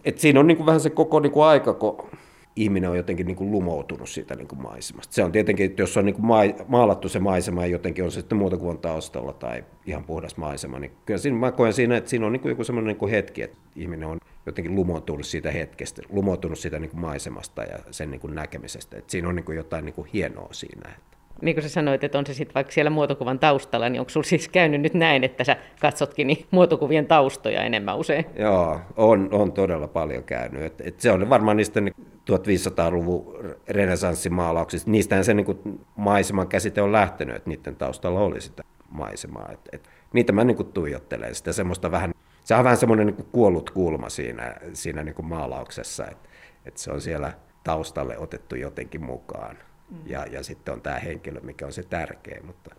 et 0.05 0.19
siinä 0.19 0.41
on 0.41 0.47
niin 0.47 0.57
kuin 0.57 0.67
vähän 0.67 0.81
se 0.81 0.91
koko 0.91 1.21
niin 1.21 1.33
kuin 1.33 1.45
aika, 1.45 1.75
kun 1.75 2.11
ihminen 2.57 2.91
on 2.91 2.97
jotenkin 2.97 3.27
niin 3.27 3.37
kuin 3.37 3.51
lumoutunut 3.51 4.09
siitä 4.09 4.35
niin 4.35 4.49
kuin 4.49 4.63
maisemasta. 4.63 5.15
Se 5.15 5.25
on 5.25 5.33
tietenkin, 5.33 5.67
että 5.67 5.83
jos 5.83 5.97
on 5.97 6.05
niin 6.05 6.15
kuin 6.15 6.27
maalattu 6.69 7.09
se 7.09 7.19
maisema 7.19 7.63
ja 7.63 7.67
jotenkin 7.67 8.05
on 8.05 8.11
se 8.11 8.21
sitten 8.21 8.39
muuta 8.39 8.57
kuin 8.57 8.79
taustalla 8.79 9.33
tai 9.33 9.65
ihan 9.87 10.05
puhdas 10.05 10.37
maisema, 10.37 10.79
niin 10.79 10.93
kyllä 11.07 11.19
siinä, 11.19 11.39
mä 11.39 11.53
koen 11.53 11.73
siinä, 11.73 11.97
että 11.97 12.11
siinä 12.11 12.27
on 12.27 12.33
niin 12.33 12.41
kuin 12.41 12.51
joku 12.51 12.65
semmoinen 12.65 12.89
niin 12.89 12.99
kuin 12.99 13.11
hetki, 13.11 13.43
että 13.43 13.59
ihminen 13.77 14.09
on 14.09 14.19
jotenkin 14.47 14.75
lumoutunut 14.75 15.27
siitä 15.27 15.51
hetkestä, 15.51 16.03
lumoutunut 16.09 16.59
siitä 16.59 16.79
niin 16.79 16.91
kuin 16.91 17.01
maisemasta 17.01 17.63
ja 17.63 17.79
sen 17.91 18.11
niin 18.11 18.21
kuin 18.21 18.35
näkemisestä. 18.35 18.99
Että 18.99 19.11
siinä 19.11 19.29
on 19.29 19.37
niin 19.37 19.45
kuin 19.45 19.57
jotain 19.57 19.85
niin 19.85 19.95
kuin 19.95 20.09
hienoa 20.13 20.49
siinä. 20.53 20.91
Niin 21.43 21.55
kuin 21.55 21.63
sä 21.63 21.69
sanoit, 21.69 22.05
että 22.05 22.19
on 22.19 22.27
se 22.27 22.35
sitten 22.35 22.55
vaikka 22.55 22.73
siellä 22.73 22.91
muotokuvan 22.91 23.39
taustalla, 23.39 23.89
niin 23.89 24.01
onko 24.01 24.11
sulla 24.11 24.27
siis 24.27 24.49
käynyt 24.49 24.81
nyt 24.81 24.95
näin, 24.95 25.25
että 25.25 25.45
sä 25.45 25.57
katsotkin 25.81 26.27
niin 26.27 26.47
muotokuvien 26.51 27.07
taustoja 27.07 27.63
enemmän 27.63 27.97
usein? 27.97 28.27
Joo, 28.39 28.81
on, 28.97 29.29
on 29.33 29.53
todella 29.53 29.89
paljon 29.89 30.25
käynyt. 30.25 30.63
Et, 30.63 30.81
et 30.81 31.01
se 31.01 31.11
on 31.11 31.31
varmaan 31.31 31.57
niistä 31.57 31.81
1500-luvun 32.31 33.37
renesanssimaalauksista. 33.69 34.91
Niistähän 34.91 35.25
se 35.25 35.35
niin 35.35 35.47
kuin 35.47 35.81
maiseman 35.97 36.49
käsite 36.49 36.83
on 36.83 36.93
lähtenyt, 36.93 37.37
että 37.37 37.51
niiden 37.51 37.77
taustalla 37.77 38.21
oli 38.21 38.41
sitä 38.41 38.63
maisemaa. 38.91 39.49
Et, 39.53 39.61
et, 39.73 39.89
niitä 40.13 40.33
mä 40.33 40.45
niin 40.45 40.57
kuin 40.57 40.73
tuijottelen, 40.73 41.35
sitä 41.35 41.53
semmoista 41.53 41.91
vähän, 41.91 42.15
se 42.45 42.55
on 42.55 42.65
vähän 42.65 42.77
semmoinen 42.77 43.07
niin 43.07 43.27
kuollut 43.33 43.71
kulma 43.71 44.09
siinä, 44.09 44.55
siinä 44.73 45.05
niin 45.05 45.15
kuin 45.15 45.27
maalauksessa, 45.27 46.07
että 46.07 46.29
et 46.65 46.77
se 46.77 46.93
on 46.93 47.01
siellä 47.01 47.33
taustalle 47.65 48.19
otettu 48.19 48.55
jotenkin 48.55 49.05
mukaan. 49.05 49.57
Mm. 49.91 49.97
Ja, 50.07 50.27
ja 50.27 50.43
sitten 50.43 50.75
on 50.75 50.81
tämä 50.81 50.99
henkilö, 50.99 51.41
mikä 51.41 51.67
on 51.67 51.73
se 51.73 51.83
tärkeä. 51.83 52.41
Mutta... 52.47 52.75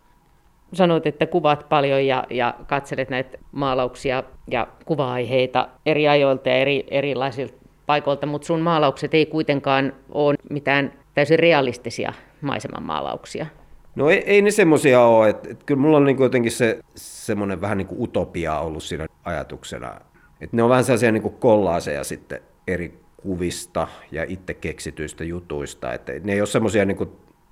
Sanoit, 0.73 1.07
että 1.07 1.25
kuvaat 1.25 1.69
paljon 1.69 2.05
ja, 2.05 2.23
ja 2.29 2.53
katselet 2.67 3.09
näitä 3.09 3.37
maalauksia 3.51 4.23
ja 4.51 4.67
kuva-aiheita 4.85 5.69
eri 5.85 6.07
ajoilta 6.07 6.49
ja 6.49 6.55
eri, 6.55 6.83
erilaisilta 6.91 7.53
paikoilta, 7.85 8.25
mutta 8.25 8.45
sun 8.45 8.59
maalaukset 8.59 9.13
ei 9.13 9.25
kuitenkaan 9.25 9.93
ole 10.09 10.35
mitään 10.49 10.93
täysin 11.13 11.39
realistisia 11.39 12.13
maisemanmaalauksia. 12.41 13.45
No 13.95 14.09
ei, 14.09 14.23
ei 14.25 14.41
ne 14.41 14.51
semmoisia 14.51 15.01
ole, 15.01 15.29
että, 15.29 15.49
että 15.49 15.65
kyllä 15.65 15.81
mulla 15.81 15.97
on 15.97 16.05
niin 16.05 16.19
jotenkin 16.19 16.51
se 16.51 16.79
semmoinen 16.95 17.61
vähän 17.61 17.77
niin 17.77 17.87
kuin 17.87 18.01
utopia 18.01 18.59
ollut 18.59 18.83
siinä 18.83 19.07
ajatuksena. 19.23 19.95
Että 20.41 20.55
ne 20.55 20.63
on 20.63 20.69
vähän 20.69 20.83
sellaisia 20.83 21.11
niin 21.11 21.21
kuin 21.21 21.35
kollaaseja 21.35 22.03
sitten 22.03 22.41
eri 22.67 23.04
kuvista 23.25 23.87
ja 24.11 24.25
itse 24.27 24.53
keksityistä 24.53 25.23
jutuista. 25.23 25.93
Että 25.93 26.11
ne 26.23 26.33
ei 26.33 26.41
ole 26.41 26.47
semmoisia 26.47 26.85
niin 26.85 26.97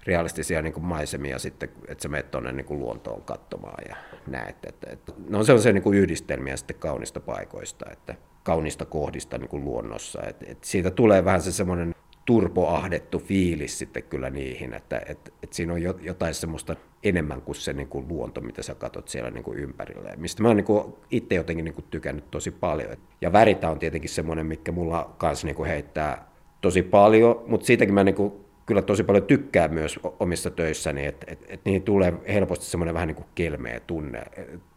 realistisia 0.05 0.61
niin 0.61 0.73
kuin 0.73 0.85
maisemia 0.85 1.39
sitten, 1.39 1.69
että 1.87 2.01
sä 2.01 2.09
menet 2.09 2.31
tuonne 2.31 2.51
niin 2.51 2.65
kuin 2.65 2.79
luontoon 2.79 3.21
katsomaan 3.21 3.83
ja 3.89 3.95
näet. 4.27 4.55
Että, 4.65 4.87
että 4.91 5.13
ne 5.29 5.37
on 5.37 5.45
sellaisia 5.45 5.73
niin 5.73 5.83
kuin 5.83 5.97
yhdistelmiä 5.97 6.57
sitten 6.57 6.75
kaunista 6.79 7.19
paikoista, 7.19 7.85
että 7.91 8.15
kaunista 8.43 8.85
kohdista 8.85 9.37
niin 9.37 9.49
kuin 9.49 9.63
luonnossa. 9.63 10.21
Että, 10.27 10.45
että 10.49 10.67
siitä 10.67 10.91
tulee 10.91 11.25
vähän 11.25 11.41
se 11.41 11.51
semmoinen 11.51 11.95
turpoahdettu 12.25 13.19
fiilis 13.19 13.79
sitten 13.79 14.03
kyllä 14.03 14.29
niihin, 14.29 14.73
että, 14.73 15.01
että, 15.05 15.31
että 15.43 15.55
siinä 15.55 15.73
on 15.73 15.81
jotain 16.01 16.33
semmoista 16.33 16.75
enemmän 17.03 17.41
kuin 17.41 17.55
se 17.55 17.73
niin 17.73 17.87
kuin 17.87 18.07
luonto, 18.07 18.41
mitä 18.41 18.63
sä 18.63 18.75
katsot 18.75 19.07
siellä 19.07 19.31
niin 19.31 19.43
kuin 19.43 19.59
ympärillä. 19.59 20.09
Ja 20.09 20.17
mistä 20.17 20.41
mä 20.41 20.47
oon 20.47 20.57
niin 20.57 20.93
itse 21.11 21.35
jotenkin 21.35 21.65
niin 21.65 21.75
kuin 21.75 21.85
tykännyt 21.91 22.31
tosi 22.31 22.51
paljon. 22.51 22.97
Ja 23.21 23.33
väritä 23.33 23.69
on 23.69 23.79
tietenkin 23.79 24.09
semmoinen, 24.09 24.45
mikä 24.45 24.71
mulla 24.71 25.15
kanssa 25.17 25.47
niin 25.47 25.55
kuin 25.55 25.69
heittää 25.69 26.27
tosi 26.61 26.81
paljon, 26.83 27.43
mutta 27.47 27.65
siitäkin 27.65 27.93
mä 27.93 28.03
niin 28.03 28.15
kuin 28.15 28.33
kyllä 28.65 28.81
tosi 28.81 29.03
paljon 29.03 29.23
tykkään 29.23 29.73
myös 29.73 29.99
omissa 30.19 30.49
töissäni, 30.49 31.05
että, 31.05 31.25
että, 31.29 31.45
että 31.49 31.69
niihin 31.69 31.83
tulee 31.83 32.13
helposti 32.27 32.65
semmoinen 32.65 32.93
vähän 32.93 33.07
niin 33.07 33.15
kuin 33.15 33.27
kelmeä 33.35 33.79
tunne, 33.79 34.23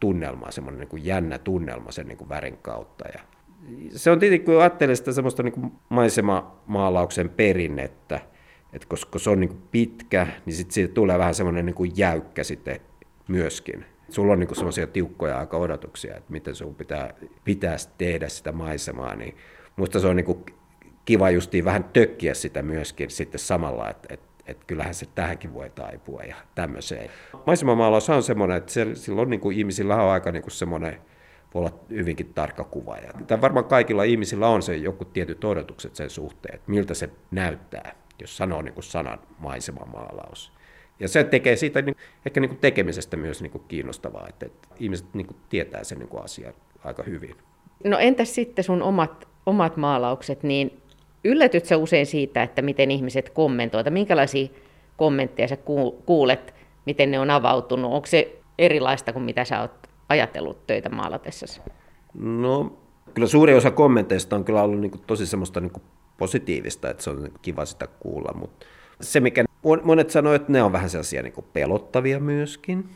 tunnelma, 0.00 0.50
semmoinen 0.50 0.80
niin 0.80 0.88
kuin 0.88 1.04
jännä 1.04 1.38
tunnelma 1.38 1.92
sen 1.92 2.08
niin 2.08 2.18
kuin 2.18 2.28
värin 2.28 2.58
kautta. 2.62 3.04
Ja 3.14 3.20
se 3.90 4.10
on 4.10 4.18
tietenkin, 4.18 4.46
kun 4.46 4.60
ajattelee 4.60 4.96
sitä 4.96 5.12
semmoista 5.12 5.42
niin 5.42 5.52
kuin 5.52 5.72
maisemamaalauksen 5.88 7.28
perinnettä, 7.28 8.20
että 8.72 8.88
koska 8.88 9.18
se 9.18 9.30
on 9.30 9.40
niin 9.40 9.62
pitkä, 9.70 10.26
niin 10.46 10.54
sitten 10.54 10.74
siitä 10.74 10.94
tulee 10.94 11.18
vähän 11.18 11.34
semmoinen 11.34 11.66
niin 11.66 11.74
kuin 11.74 11.92
jäykkä 11.96 12.44
sitten 12.44 12.80
myöskin. 13.28 13.84
Sulla 14.08 14.32
on 14.32 14.40
niin 14.40 14.56
semmoisia 14.56 14.86
tiukkoja 14.86 15.38
aika 15.38 15.56
odotuksia, 15.56 16.16
että 16.16 16.32
miten 16.32 16.54
sun 16.54 16.74
pitää, 16.74 17.14
pitäisi 17.44 17.88
tehdä 17.98 18.28
sitä 18.28 18.52
maisemaa, 18.52 19.14
niin 19.14 19.36
musta 19.76 20.00
se 20.00 20.06
on 20.06 20.16
niin 20.16 20.44
kiva 21.04 21.30
justiin 21.30 21.64
vähän 21.64 21.84
tökkiä 21.84 22.34
sitä 22.34 22.62
myöskin 22.62 23.10
sitten 23.10 23.38
samalla, 23.38 23.90
että, 23.90 24.14
että, 24.14 24.26
että 24.46 24.64
kyllähän 24.66 24.94
se 24.94 25.06
tähänkin 25.14 25.54
voi 25.54 25.70
taipua 25.70 26.22
ja 26.22 26.36
tämmöiseen. 26.54 27.10
Maisemamaalaus 27.46 28.10
on 28.10 28.22
semmoinen, 28.22 28.56
että 28.56 28.72
silloin 28.94 29.30
niin 29.30 29.52
ihmisillä 29.52 29.96
on 29.96 30.10
aika 30.10 30.32
niin 30.32 30.50
semmoinen 30.50 30.98
voi 31.54 31.60
olla 31.60 31.78
hyvinkin 31.90 32.34
tarkka 32.34 32.64
kuva. 32.64 32.96
Ja 32.96 33.40
varmaan 33.40 33.64
kaikilla 33.64 34.04
ihmisillä 34.04 34.48
on 34.48 34.62
se 34.62 34.76
joku 34.76 35.04
tietyt 35.04 35.44
odotukset 35.44 35.96
sen 35.96 36.10
suhteen, 36.10 36.54
että 36.54 36.70
miltä 36.70 36.94
se 36.94 37.10
näyttää, 37.30 37.94
jos 38.20 38.36
sanoo 38.36 38.62
niin 38.62 38.74
kuin 38.74 38.84
sanan 38.84 39.18
maisemamaalaus. 39.38 40.52
Ja 41.00 41.08
se 41.08 41.24
tekee 41.24 41.56
siitä 41.56 41.82
niin, 41.82 41.96
ehkä 42.26 42.40
niin 42.40 42.48
kuin 42.48 42.58
tekemisestä 42.58 43.16
myös 43.16 43.42
niin 43.42 43.50
kuin 43.50 43.64
kiinnostavaa, 43.68 44.26
että, 44.28 44.46
että 44.46 44.68
ihmiset 44.80 45.06
niin 45.14 45.26
kuin 45.26 45.36
tietää 45.48 45.84
sen 45.84 45.98
niin 45.98 46.08
kuin 46.08 46.24
asian 46.24 46.54
aika 46.84 47.02
hyvin. 47.02 47.36
No 47.84 47.98
entäs 47.98 48.34
sitten 48.34 48.64
sun 48.64 48.82
omat, 48.82 49.28
omat 49.46 49.76
maalaukset, 49.76 50.42
niin 50.42 50.80
yllätyt 51.24 51.64
sä 51.64 51.76
usein 51.76 52.06
siitä, 52.06 52.42
että 52.42 52.62
miten 52.62 52.90
ihmiset 52.90 53.30
kommentoivat, 53.30 53.92
minkälaisia 53.92 54.48
kommentteja 54.96 55.48
sä 55.48 55.56
kuulet, 56.06 56.54
miten 56.86 57.10
ne 57.10 57.18
on 57.18 57.30
avautunut? 57.30 57.92
Onko 57.92 58.06
se 58.06 58.38
erilaista 58.58 59.12
kuin 59.12 59.22
mitä 59.22 59.44
sä 59.44 59.60
oot 59.60 59.86
ajatellut 60.08 60.66
töitä 60.66 60.88
maalatessasi? 60.88 61.60
No, 62.14 62.78
kyllä 63.14 63.28
suuri 63.28 63.54
osa 63.54 63.70
kommenteista 63.70 64.36
on 64.36 64.44
kyllä 64.44 64.62
ollut 64.62 64.80
niin 64.80 64.90
kuin 64.90 65.02
tosi 65.06 65.26
semmoista 65.26 65.60
niin 65.60 65.72
kuin 65.72 65.82
positiivista, 66.18 66.90
että 66.90 67.02
se 67.02 67.10
on 67.10 67.28
kiva 67.42 67.64
sitä 67.64 67.86
kuulla, 67.86 68.32
mutta 68.34 68.66
se 69.00 69.20
mikä 69.20 69.44
monet 69.82 70.10
sanoivat, 70.10 70.42
että 70.42 70.52
ne 70.52 70.62
on 70.62 70.72
vähän 70.72 70.90
sellaisia 70.90 71.22
niin 71.22 71.32
kuin 71.32 71.46
pelottavia 71.52 72.20
myöskin, 72.20 72.88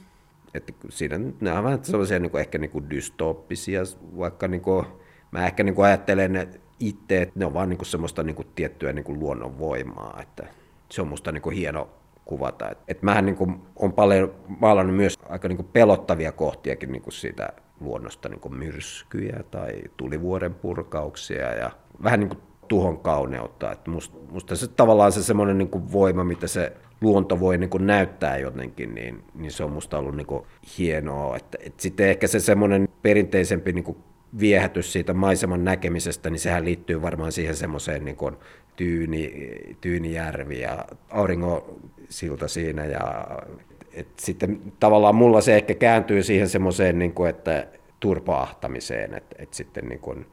että 0.55 0.73
siinä 0.89 1.21
ne 1.41 1.53
on 1.53 1.65
vähän 1.65 1.85
sellaisia 1.85 2.19
niin 2.19 2.31
kuin 2.31 2.41
ehkä 2.41 2.59
niin 2.59 2.71
kuin 2.71 2.91
dystooppisia, 2.91 3.83
vaikka 4.19 4.49
niin 4.49 4.61
kuin, 4.61 4.87
mä 5.31 5.47
ehkä 5.47 5.63
niin 5.63 5.75
kuin 5.75 5.87
ajattelen 5.87 6.61
itse, 6.81 7.23
että 7.23 7.39
ne 7.39 7.47
on 7.47 7.55
vaan 7.55 7.69
niin 7.69 7.79
kuin 7.79 7.87
semmoista 7.87 8.23
niin 8.23 8.37
kuin 8.37 8.49
tiettyä 8.55 8.93
niin 8.93 9.05
kuin 9.05 9.21
luonnonvoimaa, 9.21 10.19
että 10.23 10.47
se 10.89 11.03
on 11.03 11.09
musta 11.09 11.33
niin 11.33 11.43
kuin 11.43 11.57
hieno 11.57 11.89
kuvata. 12.25 12.71
Et, 12.71 12.79
et 12.89 13.03
mähän 13.03 13.27
niin 13.27 13.37
kuin, 13.37 13.61
on 13.77 13.93
paljon 13.93 14.35
maalannut 14.61 14.97
myös 14.97 15.19
aika 15.29 15.49
niin 15.49 15.57
kuin 15.57 15.69
pelottavia 15.73 16.33
kohtiakin 16.33 16.93
niin 16.93 17.03
kuin 17.03 17.13
siitä 17.13 17.49
luonnosta, 17.81 18.29
niin 18.29 18.41
kuin 18.41 18.55
myrskyjä 18.55 19.45
tai 19.51 19.83
tulivuoren 19.97 20.55
purkauksia 20.55 21.55
ja 21.55 21.71
vähän 22.03 22.21
niin 22.21 22.29
kuin 22.29 22.41
tuhon 22.71 22.99
kauneutta. 22.99 23.73
Et 23.73 23.87
musta, 23.87 24.19
musta 24.31 24.57
se 24.57 24.69
tavallaan 24.69 25.13
se 25.13 25.23
semmoinen 25.23 25.59
niin 25.59 25.93
voima, 25.93 26.25
mitä 26.25 26.47
se 26.47 26.73
luonto 27.01 27.41
voi 27.41 27.59
niin 27.59 27.71
kuin 27.71 27.87
näyttää 27.87 28.39
jotenkin, 28.39 28.95
niin, 28.95 29.23
niin 29.35 29.53
se 29.53 29.65
on 29.65 29.73
musta 29.73 29.99
ollut 29.99 30.17
niin 30.17 30.27
kuin 30.27 30.47
hienoa. 30.79 31.37
Et, 31.37 31.57
et 31.61 31.81
sitten 31.81 32.09
ehkä 32.09 32.27
se 32.27 32.41
semmoinen 32.41 32.89
perinteisempi 33.03 33.73
niin 33.73 33.85
kuin 33.85 33.97
viehätys 34.41 34.93
siitä 34.93 35.15
maiseman 35.15 35.65
näkemisestä, 35.65 36.31
niin 36.31 36.39
sehän 36.39 36.65
liittyy 36.65 37.03
varmaan 37.03 37.33
siihen 37.33 37.57
semmoiseen 37.57 38.05
niin 38.05 38.17
kuin 38.17 38.37
Tyyni, 38.77 39.33
Tyynijärvi 39.81 40.61
ja 40.61 40.85
auringon 41.11 41.81
silta 42.09 42.49
siinä. 42.49 42.85
Ja, 42.85 43.25
et 43.93 44.09
sitten 44.19 44.73
tavallaan 44.81 45.15
mulla 45.15 45.41
se 45.41 45.57
ehkä 45.57 45.75
kääntyy 45.75 46.23
siihen 46.23 46.49
semmoiseen, 46.49 46.99
niin 46.99 47.13
kuin, 47.13 47.31
että 47.31 47.67
turpaahtamiseen, 48.01 49.15
että, 49.15 49.37
että 49.39 49.57
sitten 49.57 49.89
niin 49.89 50.01
kuin, 50.01 50.27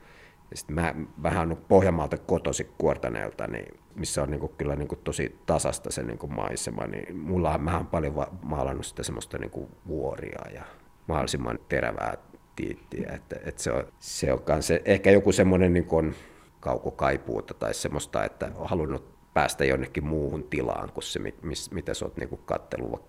sitten 0.53 0.75
mä 0.75 0.95
vähän 1.23 1.51
on 1.51 1.57
Pohjanmaalta 1.67 2.17
kotosi 2.17 2.71
Kuortaneelta, 2.77 3.47
niin, 3.47 3.79
missä 3.95 4.23
on 4.23 4.31
niin 4.31 4.39
kuin, 4.39 4.51
kyllä 4.57 4.75
niin 4.75 4.87
kuin, 4.87 4.99
tosi 5.03 5.39
tasasta 5.45 5.91
se 5.91 6.03
niin 6.03 6.17
kuin 6.17 6.33
maisema, 6.33 6.87
niin 6.87 7.17
mulla 7.17 7.53
on, 7.53 7.61
mä 7.61 7.85
paljon 7.91 8.27
maalannut 8.41 8.85
sitä 8.85 9.03
semmoista 9.03 9.37
niin 9.37 9.51
kuin, 9.51 9.69
vuoria 9.87 10.41
ja 10.53 10.63
mahdollisimman 11.07 11.59
terävää 11.69 12.17
tiittiä, 12.55 13.11
että, 13.15 13.35
että 13.45 13.63
se 13.63 13.71
on, 13.71 13.83
se 13.99 14.33
on 14.33 14.63
se, 14.63 14.81
ehkä 14.85 15.11
joku 15.11 15.31
semmoinen 15.31 15.73
niin 15.73 15.85
kuin, 15.85 16.15
kaukokaipuuta 16.59 17.53
tai 17.53 17.73
semmoista, 17.73 18.25
että 18.25 18.51
on 18.55 18.69
halunnut 18.69 19.17
päästä 19.33 19.65
jonnekin 19.65 20.05
muuhun 20.05 20.43
tilaan 20.43 20.91
kuin 20.91 21.03
se, 21.03 21.19
mis, 21.41 21.71
mitä 21.71 21.93
sä 21.93 22.05
oot 22.05 22.17
niin 22.17 22.39
kattellut 22.45 23.05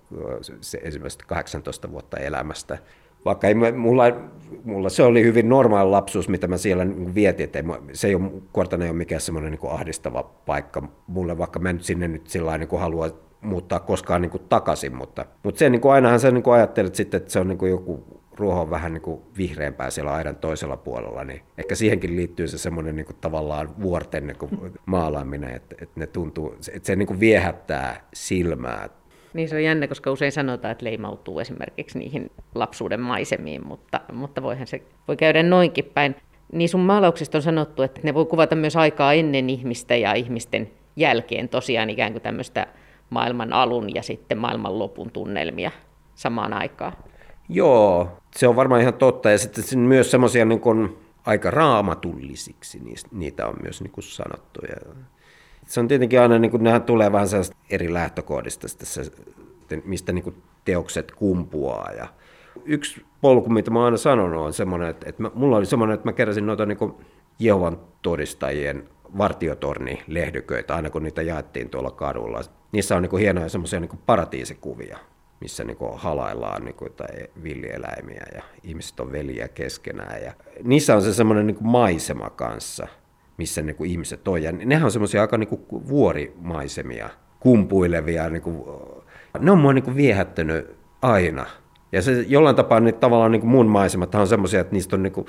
se 0.60 0.78
esimerkiksi 0.82 1.18
18 1.26 1.90
vuotta 1.90 2.16
elämästä. 2.16 2.78
Vaikka 3.24 3.48
ei, 3.48 3.54
mulla, 3.54 4.04
mulla, 4.64 4.88
se 4.88 5.02
oli 5.02 5.22
hyvin 5.22 5.48
normaali 5.48 5.90
lapsuus, 5.90 6.28
mitä 6.28 6.46
mä 6.46 6.56
siellä 6.56 6.84
niin 6.84 7.14
vietin, 7.14 7.44
että 7.44 7.64
se 7.92 8.08
ei 8.08 8.14
ole, 8.14 8.30
Kuortane 8.52 8.84
ei 8.84 8.90
ole 8.90 8.98
mikään 8.98 9.20
semmoinen 9.20 9.50
niin 9.50 9.72
ahdistava 9.72 10.22
paikka 10.22 10.82
mulle, 11.06 11.38
vaikka 11.38 11.58
mä 11.58 11.72
nyt 11.72 11.82
sinne 11.82 12.08
nyt 12.08 12.26
sillä 12.26 12.58
niin 12.58 12.80
halua 12.80 13.10
muuttaa 13.40 13.80
koskaan 13.80 14.22
niin 14.22 14.32
takaisin, 14.48 14.96
mutta, 14.96 15.26
mutta 15.42 15.58
se 15.58 15.70
niin 15.70 15.80
kuin 15.80 15.92
ainahan 15.92 16.20
sä 16.20 16.30
niin 16.30 16.52
ajattelet 16.54 16.94
sitten, 16.94 17.18
että 17.18 17.32
se 17.32 17.40
on 17.40 17.48
niin 17.48 17.70
joku 17.70 18.18
ruoho 18.38 18.60
on 18.60 18.70
vähän 18.70 18.92
niin 18.92 19.02
kuin 19.02 19.20
vihreämpää 19.38 19.90
siellä 19.90 20.12
aidan 20.12 20.36
toisella 20.36 20.76
puolella, 20.76 21.24
niin 21.24 21.42
ehkä 21.58 21.74
siihenkin 21.74 22.16
liittyy 22.16 22.48
se 22.48 22.58
semmoinen 22.58 22.96
niin 22.96 23.06
kuin 23.06 23.16
tavallaan 23.20 23.82
vuorten 23.82 24.26
niin 24.26 24.38
kuin 24.38 24.50
maalaaminen, 24.86 25.56
että, 25.56 25.76
että 25.80 26.00
ne 26.00 26.06
tuntuu, 26.06 26.54
että 26.72 26.86
se 26.86 26.96
niin 26.96 27.06
kuin 27.06 27.20
viehättää 27.20 28.08
silmää. 28.12 28.88
Niin 29.38 29.48
se 29.48 29.56
on 29.56 29.64
jännä, 29.64 29.88
koska 29.88 30.10
usein 30.10 30.32
sanotaan, 30.32 30.72
että 30.72 30.84
leimautuu 30.84 31.40
esimerkiksi 31.40 31.98
niihin 31.98 32.30
lapsuuden 32.54 33.00
maisemiin, 33.00 33.66
mutta, 33.66 34.00
mutta 34.12 34.42
voihan 34.42 34.66
se 34.66 34.82
voi 35.08 35.16
käydä 35.16 35.42
noinkin 35.42 35.84
päin. 35.84 36.16
Niin 36.52 36.68
sun 36.68 36.80
maalauksista 36.80 37.38
on 37.38 37.42
sanottu, 37.42 37.82
että 37.82 38.00
ne 38.02 38.14
voi 38.14 38.26
kuvata 38.26 38.56
myös 38.56 38.76
aikaa 38.76 39.12
ennen 39.12 39.50
ihmistä 39.50 39.96
ja 39.96 40.14
ihmisten 40.14 40.70
jälkeen 40.96 41.48
tosiaan 41.48 41.90
ikään 41.90 42.12
kuin 42.12 42.22
tämmöistä 42.22 42.66
maailman 43.10 43.52
alun 43.52 43.94
ja 43.94 44.02
sitten 44.02 44.38
maailman 44.38 44.78
lopun 44.78 45.10
tunnelmia 45.10 45.70
samaan 46.14 46.52
aikaan. 46.52 46.92
Joo, 47.48 48.08
se 48.36 48.48
on 48.48 48.56
varmaan 48.56 48.80
ihan 48.80 48.94
totta. 48.94 49.30
Ja 49.30 49.38
sitten 49.38 49.78
myös 49.78 50.10
semmoisia 50.10 50.44
niin 50.44 50.98
aika 51.26 51.50
raamatullisiksi 51.50 52.80
niitä 53.12 53.46
on 53.46 53.56
myös 53.62 53.80
niin 53.82 53.92
kuin 53.92 54.04
sanottu. 54.04 54.60
Ja 54.68 54.94
se 55.68 55.80
on 55.80 55.88
tietenkin 55.88 56.20
aina, 56.20 56.38
niin 56.38 56.50
kuin, 56.50 56.62
nehän 56.62 56.82
tulee 56.82 57.12
vähän 57.12 57.28
eri 57.70 57.92
lähtökohdista 57.94 58.68
se 58.68 59.02
mistä 59.84 60.12
niin 60.12 60.22
kuin 60.22 60.42
teokset 60.64 61.12
kumpuaa. 61.12 61.92
Ja 61.92 62.08
yksi 62.64 63.04
polku, 63.20 63.50
mitä 63.50 63.70
mä 63.70 63.78
oon 63.78 63.84
aina 63.84 63.96
sanonut, 63.96 64.44
on 64.44 64.52
semmoinen, 64.52 64.88
että, 64.88 65.08
että 65.08 65.22
mulla 65.34 65.56
oli 65.56 65.66
semmoinen, 65.66 65.94
että 65.94 66.08
mä 66.08 66.12
keräsin 66.12 66.46
noita 66.46 66.66
niin 66.66 66.78
kuin 66.78 66.94
Jehovan 67.38 67.80
todistajien 68.02 68.88
vartiotorni 69.18 70.02
lehdyköitä, 70.06 70.74
aina 70.74 70.90
kun 70.90 71.02
niitä 71.02 71.22
jaettiin 71.22 71.70
tuolla 71.70 71.90
kadulla. 71.90 72.40
Niissä 72.72 72.96
on 72.96 73.02
niin 73.02 73.10
kuin 73.10 73.22
hienoja 73.22 73.48
semmoisia 73.48 73.80
niin 73.80 74.00
paratiisikuvia, 74.06 74.98
missä 75.40 75.64
niin 75.64 75.76
kuin 75.76 75.98
halaillaan 75.98 76.64
niin 76.64 76.74
kuin 76.74 76.92
tai 76.92 77.08
villieläimiä 77.42 78.26
ja 78.34 78.42
ihmiset 78.62 79.00
on 79.00 79.12
veliä 79.12 79.48
keskenään. 79.48 80.22
Ja 80.22 80.32
niissä 80.64 80.96
on 80.96 81.02
se 81.02 81.14
semmoinen 81.14 81.46
niin 81.46 81.56
kuin 81.56 81.68
maisema 81.68 82.30
kanssa, 82.30 82.88
missä 83.38 83.62
niin 83.62 83.76
kuin 83.76 83.90
ihmiset 83.90 84.28
on. 84.28 84.42
Ja 84.42 84.52
nehän 84.52 84.84
on 84.84 84.90
semmoisia 84.90 85.20
aika 85.20 85.38
niin 85.38 85.48
kuin 85.48 85.88
vuorimaisemia, 85.88 87.10
kumpuilevia. 87.40 88.30
Niin 88.30 88.42
kuin, 88.42 88.64
ne 89.38 89.50
on 89.50 89.58
mua 89.58 89.72
niin 89.72 89.84
kuin 89.84 89.96
viehättänyt 89.96 90.76
aina. 91.02 91.46
Ja 91.92 92.02
se 92.02 92.24
jollain 92.28 92.56
tapaa 92.56 92.80
niin 92.80 92.94
tavallaan 92.94 93.32
niin 93.32 93.40
kuin 93.40 93.50
mun 93.50 93.66
maisemat 93.66 94.14
on 94.14 94.26
semmoisia, 94.26 94.60
että 94.60 94.72
niistä 94.72 94.96
on 94.96 95.02
niin 95.02 95.12
kuin, 95.12 95.26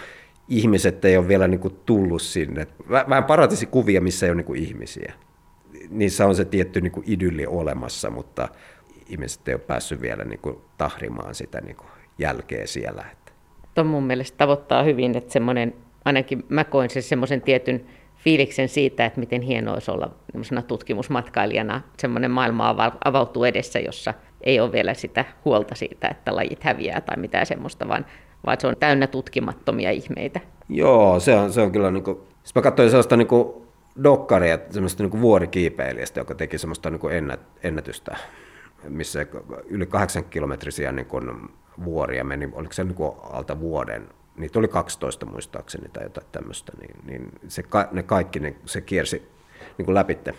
ihmiset 0.47 1.05
ei 1.05 1.17
ole 1.17 1.27
vielä 1.27 1.47
niin 1.47 1.59
kuin 1.59 1.79
tullut 1.85 2.21
sinne. 2.21 2.67
Vähän 2.89 3.23
paratisi 3.23 3.65
kuvia, 3.65 4.01
missä 4.01 4.25
ei 4.25 4.29
ole 4.29 4.37
niin 4.37 4.45
kuin 4.45 4.63
ihmisiä. 4.63 5.13
Niissä 5.89 6.25
on 6.25 6.35
se 6.35 6.45
tietty 6.45 6.81
niin 6.81 6.91
kuin 6.91 7.03
idylli 7.07 7.45
olemassa, 7.45 8.09
mutta 8.09 8.49
ihmiset 9.09 9.47
ei 9.47 9.53
ole 9.53 9.61
päässyt 9.61 10.01
vielä 10.01 10.23
niin 10.23 10.39
kuin 10.39 10.57
tahrimaan 10.77 11.35
sitä 11.35 11.61
niin 11.61 11.75
kuin 11.75 11.89
jälkeä 12.19 12.67
siellä. 12.67 13.05
Tuo 13.75 13.83
mun 13.83 14.03
mielestä 14.03 14.37
tavoittaa 14.37 14.83
hyvin, 14.83 15.17
että 15.17 15.33
semmoinen, 15.33 15.73
ainakin 16.05 16.43
mä 16.49 16.63
koin 16.63 16.89
sen 16.89 17.03
semmoisen 17.03 17.41
tietyn 17.41 17.85
fiiliksen 18.23 18.69
siitä, 18.69 19.05
että 19.05 19.19
miten 19.19 19.41
hienoa 19.41 19.73
olisi 19.73 19.91
olla 19.91 20.11
tutkimusmatkailijana. 20.67 21.81
Semmoinen 21.97 22.31
maailma 22.31 22.75
avautuu 23.05 23.43
edessä, 23.43 23.79
jossa 23.79 24.13
ei 24.41 24.59
ole 24.59 24.71
vielä 24.71 24.93
sitä 24.93 25.25
huolta 25.45 25.75
siitä, 25.75 26.07
että 26.07 26.35
lajit 26.35 26.63
häviää 26.63 27.01
tai 27.01 27.17
mitään 27.17 27.45
semmoista, 27.45 27.87
vaan, 27.87 28.05
vaan 28.45 28.57
se 28.59 28.67
on 28.67 28.75
täynnä 28.79 29.07
tutkimattomia 29.07 29.91
ihmeitä. 29.91 30.39
Joo, 30.69 31.19
se 31.19 31.35
on, 31.35 31.53
se 31.53 31.61
on 31.61 31.71
kyllä, 31.71 31.91
niin 31.91 32.03
kuin, 32.03 32.17
siis 32.43 32.55
mä 32.55 32.61
katsoin 32.61 32.89
sellaista 32.89 33.17
niin 33.17 33.27
kuin 33.27 33.53
dokkaria, 34.03 34.59
semmoista 34.69 35.03
niin 35.03 35.11
kuin 35.11 35.21
vuorikiipeilijästä, 35.21 36.19
joka 36.19 36.35
teki 36.35 36.57
semmoista 36.57 36.89
niin 36.89 36.99
kuin 36.99 37.13
ennätystä 37.63 38.17
missä 38.89 39.25
yli 39.65 39.85
8 39.85 40.23
kilometrisiä 40.23 40.91
niin 40.91 41.05
kuin 41.05 41.49
vuoria 41.83 42.23
meni, 42.23 42.49
oliko 42.53 42.73
se 42.73 42.83
niin 42.83 42.95
kuin 42.95 43.11
alta 43.23 43.59
vuoden, 43.59 44.07
niitä 44.39 44.59
oli 44.59 44.67
12 44.67 45.25
muistaakseni 45.25 45.89
tai 45.89 46.03
jotain 46.03 46.27
tämmöistä, 46.31 46.71
niin, 46.81 46.95
niin 47.05 47.31
se, 47.47 47.63
ne 47.91 48.03
kaikki 48.03 48.39
ne, 48.39 48.55
se 48.65 48.81
kiersi 48.81 49.29
niin 49.77 49.85
kuin 49.85 49.95
läpitte 49.95 50.33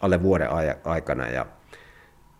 alle 0.00 0.22
vuoden 0.22 0.48
aikana 0.84 1.28
ja 1.28 1.46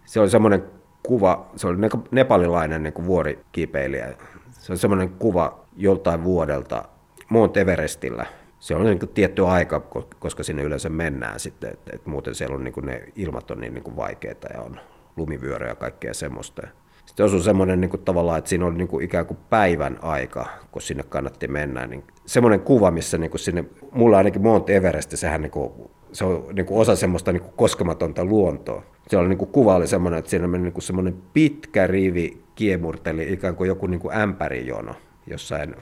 se 0.04 0.20
oli 0.20 0.30
semmoinen 0.30 0.64
kuva, 1.02 1.50
se 1.56 1.66
oli 1.66 1.78
nepalilainen 2.10 2.82
niin 2.82 2.92
kuin 2.92 3.06
vuorikiipeilijä, 3.06 4.14
se 4.50 4.72
oli 4.72 4.78
semmoinen 4.78 5.10
kuva 5.10 5.64
joltain 5.76 6.24
vuodelta 6.24 6.84
Mount 7.28 7.56
Everestillä, 7.56 8.26
se 8.58 8.74
on 8.74 8.84
niin 8.84 8.98
kuin 8.98 9.08
tietty 9.08 9.46
aika, 9.46 9.80
koska 10.18 10.42
sinne 10.42 10.62
yleensä 10.62 10.88
mennään 10.88 11.40
sitten, 11.40 11.72
että, 11.72 11.90
että 11.94 12.10
muuten 12.10 12.34
siellä 12.34 12.56
on 12.56 12.64
niin 12.64 12.74
kuin 12.74 12.86
ne 12.86 13.04
ilmat 13.16 13.50
on 13.50 13.60
niin, 13.60 13.74
niin 13.74 13.84
kuin 13.84 13.96
vaikeita 13.96 14.48
ja 14.54 14.60
on 14.60 14.80
lumivyöryä 15.16 15.68
ja 15.68 15.74
kaikkea 15.74 16.14
semmoista. 16.14 16.66
Sitten 17.06 17.26
osui 17.26 17.40
semmoinen 17.40 17.80
niin 17.80 17.90
kuin, 17.90 18.02
tavallaan, 18.02 18.38
että 18.38 18.48
siinä 18.50 18.66
oli 18.66 18.78
niin 18.78 18.88
kuin, 18.88 19.04
ikään 19.04 19.26
kuin 19.26 19.38
päivän 19.50 19.98
aika, 20.02 20.46
kun 20.72 20.82
sinne 20.82 21.02
kannatti 21.02 21.48
mennä. 21.48 21.86
Niin 21.86 22.04
semmoinen 22.26 22.60
kuva, 22.60 22.90
missä 22.90 23.18
niin 23.18 23.30
kuin 23.30 23.40
sinne, 23.40 23.64
mulla 23.92 24.16
ainakin 24.16 24.42
Mount 24.42 24.70
Everest, 24.70 25.16
sehän 25.16 25.42
niin 25.42 25.50
kuin, 25.50 25.72
se 26.12 26.24
on 26.24 26.46
niin 26.52 26.66
kuin 26.66 26.80
osa 26.80 26.96
semmoista 26.96 27.32
niin 27.32 27.42
kuin 27.42 27.52
koskematonta 27.56 28.24
luontoa. 28.24 28.82
Se 29.08 29.16
oli 29.16 29.28
niin 29.28 29.38
kuin, 29.38 29.50
kuva 29.50 29.74
oli 29.74 29.86
semmoinen, 29.86 30.18
että 30.18 30.30
siinä 30.30 30.46
meni 30.46 30.64
niin 30.64 30.72
kuin 30.72 30.82
semmoinen 30.82 31.22
pitkä 31.32 31.86
rivi 31.86 32.42
kiemurteli, 32.54 33.32
ikään 33.32 33.56
kuin 33.56 33.68
joku 33.68 33.86
niin 33.86 34.00
kuin 34.00 34.16
ämpärijono 34.16 34.94
jossain 35.26 35.74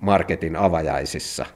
marketin 0.00 0.56
avajaisissa. 0.56 1.46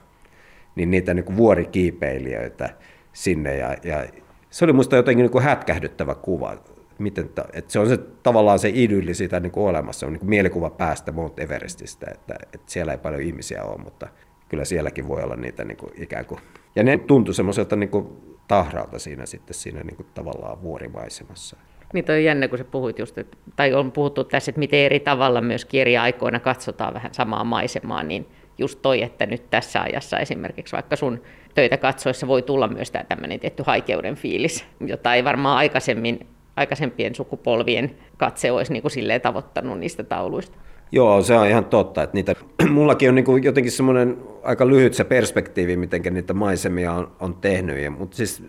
Niin 0.75 0.91
niitä 0.91 1.13
niin 1.13 1.25
kuin 1.25 1.37
vuorikiipeilijöitä 1.37 2.69
sinne 3.13 3.57
ja, 3.57 3.75
ja 3.83 4.05
se 4.49 4.65
oli 4.65 4.73
musta 4.73 4.95
jotenkin 4.95 5.23
niin 5.23 5.31
kuin 5.31 5.43
hätkähdyttävä 5.43 6.15
kuva 6.15 6.57
miten, 6.99 7.29
että 7.53 7.71
se 7.71 7.79
on 7.79 7.89
se, 7.89 7.97
tavallaan 7.97 8.59
se 8.59 8.71
idylli 8.73 9.13
siitä 9.13 9.39
niin 9.39 9.51
kuin 9.51 9.69
olemassa, 9.69 10.05
on 10.05 10.13
niin 10.13 10.19
kuin 10.19 10.29
mielikuva 10.29 10.69
päästä 10.69 11.11
Mount 11.11 11.39
Everestistä, 11.39 12.05
että, 12.13 12.35
että 12.53 12.71
siellä 12.71 12.91
ei 12.91 12.97
paljon 12.97 13.21
ihmisiä 13.21 13.63
ole, 13.63 13.77
mutta 13.77 14.07
kyllä 14.49 14.65
sielläkin 14.65 15.07
voi 15.07 15.23
olla 15.23 15.35
niitä 15.35 15.63
niin 15.63 15.77
kuin 15.77 15.91
ikään 15.95 16.25
kuin, 16.25 16.39
ja 16.75 16.83
ne 16.83 16.97
tuntui 16.97 17.33
semmoiselta 17.33 17.75
niin 17.75 17.89
kuin 17.89 18.07
tahralta 18.47 18.99
siinä 18.99 19.25
sitten 19.25 19.53
siinä 19.53 19.81
niin 19.81 19.95
kuin 19.95 20.07
tavallaan 20.13 20.61
vuorimaisemassa. 20.61 21.57
Niin 21.93 22.05
toi 22.05 22.15
on 22.15 22.23
jännä, 22.23 22.47
kun 22.47 22.57
sä 22.57 22.63
puhuit 22.63 22.99
just, 22.99 23.17
että, 23.17 23.37
tai 23.55 23.73
on 23.73 23.91
puhuttu 23.91 24.23
tässä, 24.23 24.49
että 24.49 24.59
miten 24.59 24.79
eri 24.79 24.99
tavalla 24.99 25.41
myös 25.41 25.67
eri 25.73 25.97
aikoina 25.97 26.39
katsotaan 26.39 26.93
vähän 26.93 27.13
samaa 27.13 27.43
maisemaa, 27.43 28.03
niin 28.03 28.27
just 28.57 28.79
toi, 28.81 29.01
että 29.01 29.25
nyt 29.25 29.49
tässä 29.49 29.81
ajassa 29.81 30.19
esimerkiksi 30.19 30.75
vaikka 30.75 30.95
sun 30.95 31.21
töitä 31.55 31.77
katsoessa 31.77 32.27
voi 32.27 32.41
tulla 32.41 32.67
myös 32.67 32.91
tämä 32.91 33.03
tämmöinen 33.03 33.39
tietty 33.39 33.63
haikeuden 33.65 34.15
fiilis, 34.15 34.65
jota 34.79 35.13
ei 35.13 35.23
varmaan 35.23 35.57
aikaisemmin 35.57 36.27
aikaisempien 36.55 37.15
sukupolvien 37.15 37.95
katse 38.17 38.51
olisi 38.51 38.73
niin 38.73 38.81
kuin 38.81 39.21
tavoittanut 39.21 39.79
niistä 39.79 40.03
tauluista. 40.03 40.57
Joo, 40.91 41.21
se 41.21 41.37
on 41.37 41.47
ihan 41.47 41.65
totta. 41.65 42.03
Että 42.03 42.13
niitä, 42.13 42.35
mullakin 42.69 43.09
on 43.09 43.15
niin 43.15 43.25
kuin 43.25 43.43
jotenkin 43.43 43.71
semmoinen 43.71 44.17
aika 44.43 44.67
lyhyt 44.67 44.93
se 44.93 45.03
perspektiivi, 45.03 45.77
miten 45.77 46.01
niitä 46.13 46.33
maisemia 46.33 46.93
on, 46.93 47.11
on 47.19 47.33
tehnyt. 47.33 47.79
Ja, 47.79 47.91
mutta 47.91 48.17
siis 48.17 48.43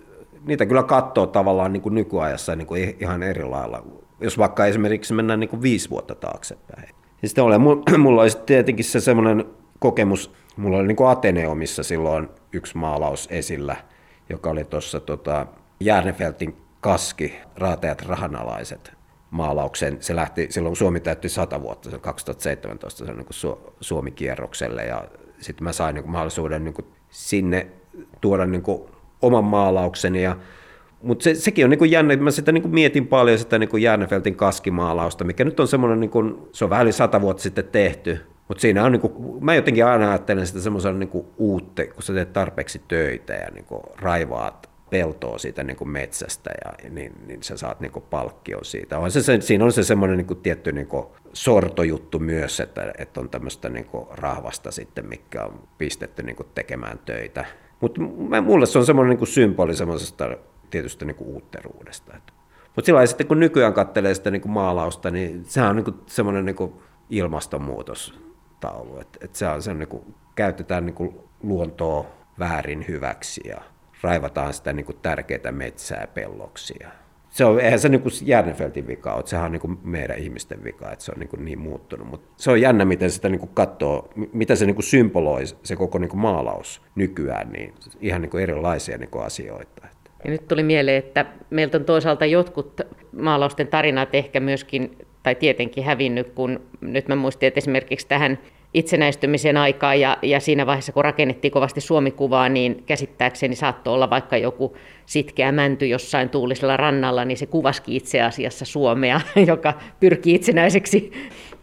niitä 0.47 0.67
kyllä 0.67 0.83
katsoo 0.83 1.27
tavallaan 1.27 1.73
niin 1.73 1.81
kuin 1.81 1.95
nykyajassa 1.95 2.57
niin 2.57 2.67
kuin 2.67 2.97
ihan 3.01 3.23
eri 3.23 3.45
lailla. 3.45 3.83
Jos 4.21 4.39
vaikka 4.39 4.67
esimerkiksi 4.67 5.15
mennään 5.15 5.41
niin 5.41 5.51
kuin 5.51 5.63
viisi 5.63 5.91
vuotta 5.91 6.15
taaksepäin. 6.15 6.89
Ja 7.23 7.29
sitten 7.29 7.45
ole, 7.45 7.59
mulla 7.99 8.23
olisi 8.23 8.39
tietenkin 8.47 8.85
se 8.85 9.01
semmoinen 9.01 9.45
kokemus, 9.79 10.33
mulla 10.57 10.77
oli 10.77 10.87
niin 10.87 10.97
kuin 10.97 11.09
Ateneumissa 11.11 11.83
silloin 11.83 12.29
yksi 12.53 12.77
maalaus 12.77 13.29
esillä, 13.31 13.77
joka 14.31 14.51
oli 14.51 14.65
tuossa 14.65 15.01
tota, 15.01 15.47
Järnefeltin 15.81 16.57
kaski, 16.87 17.39
raateat 17.57 18.03
rahanalaiset 18.03 18.93
maalauksen. 19.31 19.97
Se 20.01 20.17
lähti 20.17 20.47
silloin, 20.51 20.77
Suomi 20.77 21.01
täytti 21.01 21.29
100 21.29 21.63
vuotta, 21.63 21.91
se 21.91 21.99
2017 21.99 23.05
se 23.05 23.11
on 23.11 23.19
niin 23.19 23.57
Suomi-kierrokselle 23.81 24.85
ja 24.85 25.05
sitten 25.39 25.65
mä 25.65 25.73
sain 25.73 25.95
niin 25.95 26.11
mahdollisuuden 26.11 26.65
niin 26.65 26.75
sinne 27.11 27.67
tuoda 28.21 28.47
niin 28.47 28.63
oman 29.23 29.45
maalaukseni 29.45 30.23
ja 30.23 30.37
mutta 31.03 31.23
se, 31.23 31.35
sekin 31.35 31.65
on 31.65 31.71
niin 31.71 31.91
jännä, 31.91 32.17
mä 32.17 32.31
sitä 32.31 32.53
niin 32.53 32.71
mietin 32.71 33.07
paljon 33.07 33.39
sitä 33.39 33.59
niin 33.59 33.83
Järnefeltin 33.83 34.37
kaskimaalausta, 34.37 35.25
mikä 35.25 35.45
nyt 35.45 35.61
on 35.61 35.69
semmoinen, 35.69 36.01
niin 36.01 36.11
kuin, 36.11 36.49
se 36.53 36.65
on 36.65 36.71
vähän 36.71 36.93
sata 36.93 37.21
vuotta 37.21 37.43
sitten 37.43 37.65
tehty, 37.65 38.21
mutta 38.49 38.61
siinä 38.61 38.85
on, 38.85 38.93
niin 38.93 39.01
kuin, 39.01 39.45
mä 39.45 39.55
jotenkin 39.55 39.87
aina 39.87 40.09
ajattelen 40.09 40.47
sitä 40.47 40.61
semmoisen 40.61 40.99
niin 40.99 41.27
uutte, 41.39 41.87
kun 41.87 42.03
sä 42.03 42.13
teet 42.13 42.33
tarpeeksi 42.33 42.83
töitä 42.89 43.33
ja 43.33 43.51
niin 43.51 43.67
raivaat 43.99 44.76
peltoa 44.91 45.39
siitä 45.39 45.65
niin 45.65 45.77
kuin 45.77 45.89
metsästä 45.89 46.51
ja 46.65 46.91
niin, 46.91 47.13
niin 47.27 47.43
sä 47.43 47.57
saat 47.57 47.81
niin 47.81 47.93
kuin 47.93 48.05
palkkion 48.11 48.65
siitä. 48.65 48.99
On 48.99 49.11
se, 49.11 49.23
se, 49.23 49.41
siinä 49.41 49.65
on 49.65 49.73
se 49.73 49.83
semmoinen 49.83 50.17
niin 50.17 50.43
tietty 50.43 50.73
niin 50.73 50.87
kuin 50.87 51.07
sortojuttu 51.33 52.19
myös, 52.19 52.61
että, 52.61 52.93
että 52.99 53.21
on 53.21 53.31
tämmöistä 53.31 53.69
niin 53.69 53.85
kuin 53.85 54.07
rahvasta 54.11 54.71
sitten, 54.71 55.09
mikä 55.09 55.45
on 55.45 55.69
pistetty 55.79 56.23
niin 56.23 56.37
kuin 56.37 56.49
tekemään 56.55 56.99
töitä. 56.99 57.45
Mutta 57.81 58.01
mulle 58.43 58.67
se 58.67 58.79
on 58.79 58.87
semmoinen 58.87 59.11
niin 59.11 59.19
kuin 59.19 59.29
symboli 59.29 59.77
semmoisesta 59.77 60.37
tietystä 60.71 61.05
niin 61.05 61.17
kuin 61.17 61.29
uutteruudesta. 61.29 62.15
Mutta 62.77 62.87
sillä 62.87 63.07
sitten 63.07 63.27
kun 63.27 63.41
nykyään 63.41 63.75
katselee 63.75 64.15
sitä 64.15 64.31
niin 64.31 64.43
kuin 64.43 64.53
maalausta, 64.53 65.11
niin 65.11 65.45
sehän 65.45 65.71
on 65.71 65.77
niin 65.77 65.85
kuin 65.85 65.97
semmoinen 66.07 66.45
niin 66.45 66.57
kuin 66.57 66.73
ilmastonmuutostaulu. 67.11 68.99
Että 69.01 69.19
et 69.23 69.35
se 69.35 69.49
on, 69.49 69.63
se 69.63 69.75
niin 69.75 69.89
kuin, 69.89 70.15
käytetään 70.35 70.87
niin 70.87 70.95
kuin 70.95 71.21
luontoa 71.43 72.07
väärin 72.39 72.85
hyväksi 72.89 73.41
ja 73.45 73.61
raivataan 74.03 74.55
sitä 74.55 74.73
niin 74.73 74.87
kuin 74.87 74.99
tärkeää 75.03 75.53
metsää 75.53 76.07
pelloksia. 76.15 76.89
Se 77.31 77.45
on, 77.45 77.61
eihän 77.61 77.79
se 77.79 77.89
niin 77.89 78.01
kuin 78.01 78.13
Järnefeltin 78.23 78.87
vika 78.87 79.15
ole, 79.15 79.27
sehän 79.27 79.45
on 79.45 79.53
niin 79.53 79.61
kuin 79.61 79.79
meidän 79.83 80.19
ihmisten 80.19 80.65
vika, 80.65 80.93
että 80.93 81.05
se 81.05 81.13
on 81.13 81.19
niin, 81.19 81.29
kuin 81.29 81.45
niin 81.45 81.59
muuttunut. 81.59 82.09
Mutta 82.09 82.29
se 82.37 82.51
on 82.51 82.61
jännä, 82.61 82.85
miten 82.85 83.11
sitä 83.11 83.29
niin 83.29 83.39
kuin 83.39 83.51
katsoo, 83.55 84.09
mitä 84.33 84.55
se 84.55 84.67
niin 84.67 84.75
kuin 84.75 84.85
symboloi, 84.85 85.43
se 85.63 85.77
koko 85.77 85.99
niin 85.99 86.09
kuin 86.09 86.21
maalaus 86.21 86.83
nykyään, 86.95 87.53
niin 87.53 87.75
ihan 88.01 88.23
niin 88.23 88.31
kuin 88.31 88.43
erilaisia 88.43 88.99
niin 88.99 89.11
kuin 89.11 89.25
asioita. 89.25 89.89
Ja 90.25 90.31
nyt 90.31 90.49
tuli 90.49 90.63
mieleen, 90.63 90.99
että 90.99 91.27
meiltä 91.51 91.79
on 91.79 91.85
toisaalta 91.85 92.27
jotkut 92.27 92.81
maalausten 93.13 93.69
tarinat 93.69 94.15
ehkä 94.15 94.41
myöskin, 94.41 94.99
tai 95.23 95.35
tietenkin 95.35 95.85
hävinnyt, 95.85 96.31
kun 96.31 96.61
nyt 96.81 97.09
mä 97.09 97.17
muistin, 97.17 97.47
että 97.47 97.59
esimerkiksi 97.59 98.09
tähän 98.09 98.39
itsenäistymisen 98.75 99.57
aikaa 99.57 99.95
ja, 99.95 100.19
ja 100.23 100.41
siinä 100.41 100.67
vaiheessa, 100.67 100.93
kun 100.93 101.05
rakennettiin 101.05 101.53
kovasti 101.53 101.81
Suomikuvaa, 101.81 102.49
niin 102.49 102.83
käsittääkseni 102.87 103.55
saattoi 103.55 103.95
olla 103.95 104.11
vaikka 104.11 104.37
joku 104.37 104.77
sitkeä 105.07 105.53
mänty 105.53 105.87
jossain 105.87 106.29
tuulisella 106.29 106.77
rannalla, 106.77 107.25
niin 107.25 107.39
se 107.39 107.47
kuvaski 107.47 107.97
itse 107.97 108.23
asiassa 108.23 108.65
Suomea, 108.65 109.21
joka 109.47 109.75
pyrkii 110.01 110.35
itsenäiseksi. 110.35 111.13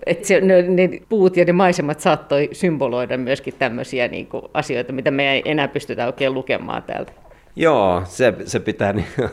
Et 0.05 0.25
se, 0.25 0.41
ne, 0.41 0.61
ne 0.61 0.89
puut 1.09 1.37
ja 1.37 1.45
ne 1.45 1.53
maisemat 1.53 1.99
saattoi 1.99 2.49
symboloida 2.51 3.17
myöskin 3.17 3.53
tämmöisiä 3.59 4.07
niin 4.07 4.27
kuin, 4.27 4.43
asioita, 4.53 4.93
mitä 4.93 5.11
me 5.11 5.31
ei 5.33 5.41
enää 5.45 5.67
pystytä 5.67 6.05
oikein 6.05 6.33
lukemaan 6.33 6.83
täältä. 6.83 7.11
Joo, 7.55 8.01
se, 8.05 8.33
se 8.45 8.59
pitää, 8.59 8.93
niin, 8.93 9.05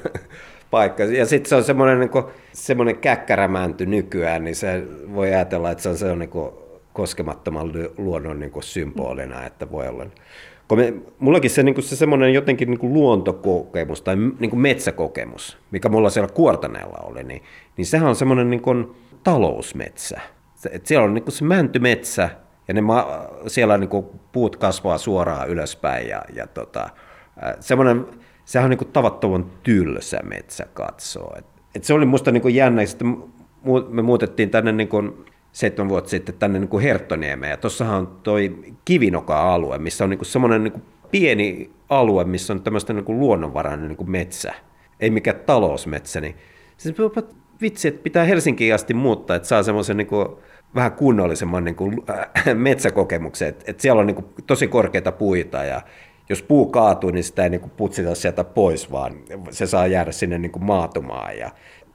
paikka. 0.71 1.05
Ja 1.05 1.27
sitten 1.27 1.49
se 1.49 1.55
on 1.55 1.65
semmoinen, 1.65 2.01
niin 2.01 2.25
semmoinen 2.53 2.97
käkkärämänty 2.97 3.87
nykyään, 3.87 4.45
niin 4.45 4.57
se 4.57 4.83
voi 5.15 5.29
ajatella, 5.35 5.71
että 5.71 5.83
se 5.83 5.89
on, 5.89 5.97
se 5.97 6.11
on 6.11 6.19
niin 6.19 6.31
koskemattoman 6.93 7.73
luonnon 7.99 8.41
niin 8.41 8.51
kuin 8.51 8.63
symbolina, 8.63 9.47
että 9.47 9.71
voi 9.71 9.89
olla. 9.89 10.07
Me, 10.77 10.95
mullakin 11.19 11.51
se, 11.51 11.63
niin 11.63 11.75
kuin 11.75 11.85
se 11.85 11.97
semmoinen 11.97 12.35
jotenkin 12.35 12.71
niin 12.71 12.79
kuin 12.79 12.93
luontokokemus 12.93 14.03
tai 14.03 14.17
niin 14.17 14.51
kuin 14.51 14.61
metsäkokemus, 14.61 15.59
mikä 15.71 15.89
mulla 15.89 16.11
siellä 16.11 16.33
Kuortaneella 16.35 16.99
oli, 17.03 17.25
niin, 17.25 17.43
niin 17.77 17.87
sehän 17.87 18.09
on 18.09 18.17
semmoinen 18.17 18.51
niin 18.51 18.63
kuin 18.63 18.97
talousmetsä. 19.25 20.21
Että 20.71 20.89
siellä 20.89 21.05
on 21.05 21.15
niin 21.15 21.23
kuin 21.23 21.33
se 21.33 21.45
mäntymetsä, 21.45 22.31
ja 22.69 22.75
ne 22.75 22.81
ma- 22.81 23.29
siellä 23.47 23.79
niin 23.79 23.91
kuin 23.91 24.07
puut 24.33 24.57
kasvaa 24.57 24.99
suoraan 24.99 25.49
ylöspäin, 25.49 26.09
ja, 26.09 26.23
ja 26.35 26.47
tota, 26.47 26.89
semmoinen, 27.61 28.07
sehän 28.45 28.65
on 28.65 28.71
niin 28.71 28.79
kuin 28.79 28.93
tavattoman 28.93 29.47
tylsä 29.63 30.21
metsä 30.23 30.67
katsoa. 30.75 31.35
Et, 31.39 31.47
et 31.75 31.85
se 31.85 31.95
oli 31.95 32.07
musta 32.07 32.33
niin 32.33 32.43
kuin 32.43 32.55
jännä, 32.55 32.83
että 32.83 33.05
me 33.89 34.03
muutettiin 34.03 34.51
tänne 34.51 34.73
niin 34.73 34.89
kuin 34.89 35.25
seitsemän 35.53 35.89
vuotta 35.89 36.11
sitten 36.11 36.35
tänne 36.35 36.59
niin 36.59 36.69
kuin 36.69 36.83
Herttoniemeen, 36.83 37.51
ja 37.51 37.57
tuossahan 37.57 37.99
on 37.99 38.21
toi 38.23 38.57
Kivinoka-alue, 38.85 39.79
missä 39.79 40.05
on 40.05 40.11
niin 40.11 40.25
semmoinen 40.25 40.65
niin 40.65 40.83
pieni 41.11 41.71
alue, 41.89 42.25
missä 42.25 42.53
on 42.53 42.63
tämmöistä 42.63 42.93
niin 42.93 43.05
kuin 43.05 43.21
luonnonvarainen 43.21 43.89
niin 43.89 43.97
kuin 43.97 44.11
metsä, 44.11 44.55
ei 45.01 45.11
mikään 45.11 45.41
talousmetsä, 45.47 46.21
niin 46.21 46.35
siis 46.77 46.97
vitsi, 47.61 47.89
että 47.89 48.03
pitää 48.03 48.25
Helsinkiin 48.25 48.75
asti 48.75 48.95
muuttaa, 48.95 49.37
että 49.37 49.49
saa 49.49 49.63
semmoisen 49.63 49.97
niin 49.97 50.07
kuin 50.07 50.29
vähän 50.75 50.93
kunnollisemman 50.93 51.65
niin 51.65 51.75
kuin, 51.75 52.03
äh, 52.11 52.55
metsäkokemuksen, 52.55 53.49
että, 53.49 53.65
että 53.69 53.83
siellä 53.83 54.01
on 54.01 54.07
niin 54.07 54.15
kuin, 54.15 54.27
tosi 54.47 54.69
korkeita 54.69 55.13
puita 55.13 55.65
ja 55.65 55.83
jos 56.29 56.43
puu 56.43 56.67
kaatuu, 56.67 57.11
niin 57.11 57.25
sitä 57.25 57.45
ei 57.45 57.51
niin 57.51 57.61
kuin, 57.61 57.71
putsita 57.71 58.15
sieltä 58.15 58.45
pois, 58.45 58.93
vaan 58.93 59.13
se 59.51 59.67
saa 59.67 59.87
jäädä 59.87 60.13
sinne 60.13 60.39
niin 60.39 60.53
kuin, 60.53 60.65
maatumaan. 60.65 61.39
Ja 61.39 61.51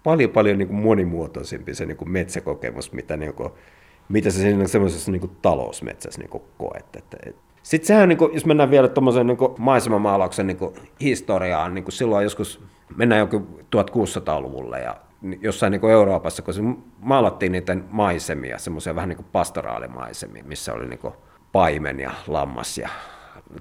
paljon 0.06 0.30
paljon 0.30 0.58
niin 0.58 0.68
kuin, 0.68 0.80
monimuotoisempi 0.80 1.76
se 1.76 1.86
niin 1.86 1.98
kuin, 1.98 2.12
metsäkokemus, 2.12 2.92
mitä, 2.92 3.18
niin 3.18 3.34
kuin, 3.34 3.50
mitä 4.10 4.30
se 4.30 4.40
siinä 4.40 4.68
semmoisessa 4.68 5.12
niin 5.12 5.20
kuin, 5.20 5.32
talousmetsässä 5.42 6.22
niin 6.22 6.30
kuin, 6.30 6.44
koet. 6.58 6.96
Että, 6.96 7.18
et. 7.26 7.36
Sitten 7.64 7.88
sehän, 7.88 8.10
niin 8.10 8.18
kuin, 8.18 8.34
jos 8.34 8.46
mennään 8.46 8.72
vielä 8.72 8.88
tuommoisen 8.88 9.28
niin 9.28 9.38
maisemamaalauksen 9.58 10.48
niin 10.48 10.58
kuin, 10.58 10.76
historiaan, 11.02 11.74
niin 11.74 11.84
kuin 11.84 11.94
silloin 11.94 12.24
joskus 12.24 12.62
mennään 12.96 13.20
joku 13.20 13.60
1600-luvulle 13.76 14.80
ja 14.80 14.98
jossain 15.42 15.72
niin 15.72 15.82
kuin 15.82 15.94
Euroopassa, 15.94 16.42
kun 16.42 16.54
se 16.54 16.62
maalattiin 17.00 17.52
niitä 17.52 17.78
maisemia, 17.90 18.58
semmoisia 18.58 18.96
vähän 18.96 19.10
niin 19.10 19.18
kuin 19.18 19.28
pastoraalimaisemia, 19.32 20.44
missä 20.44 20.74
oli 20.74 20.88
niin 20.88 21.00
kuin 21.00 21.14
paimen 21.52 22.00
ja 22.00 22.12
lammas 22.28 22.78
ja 22.78 22.90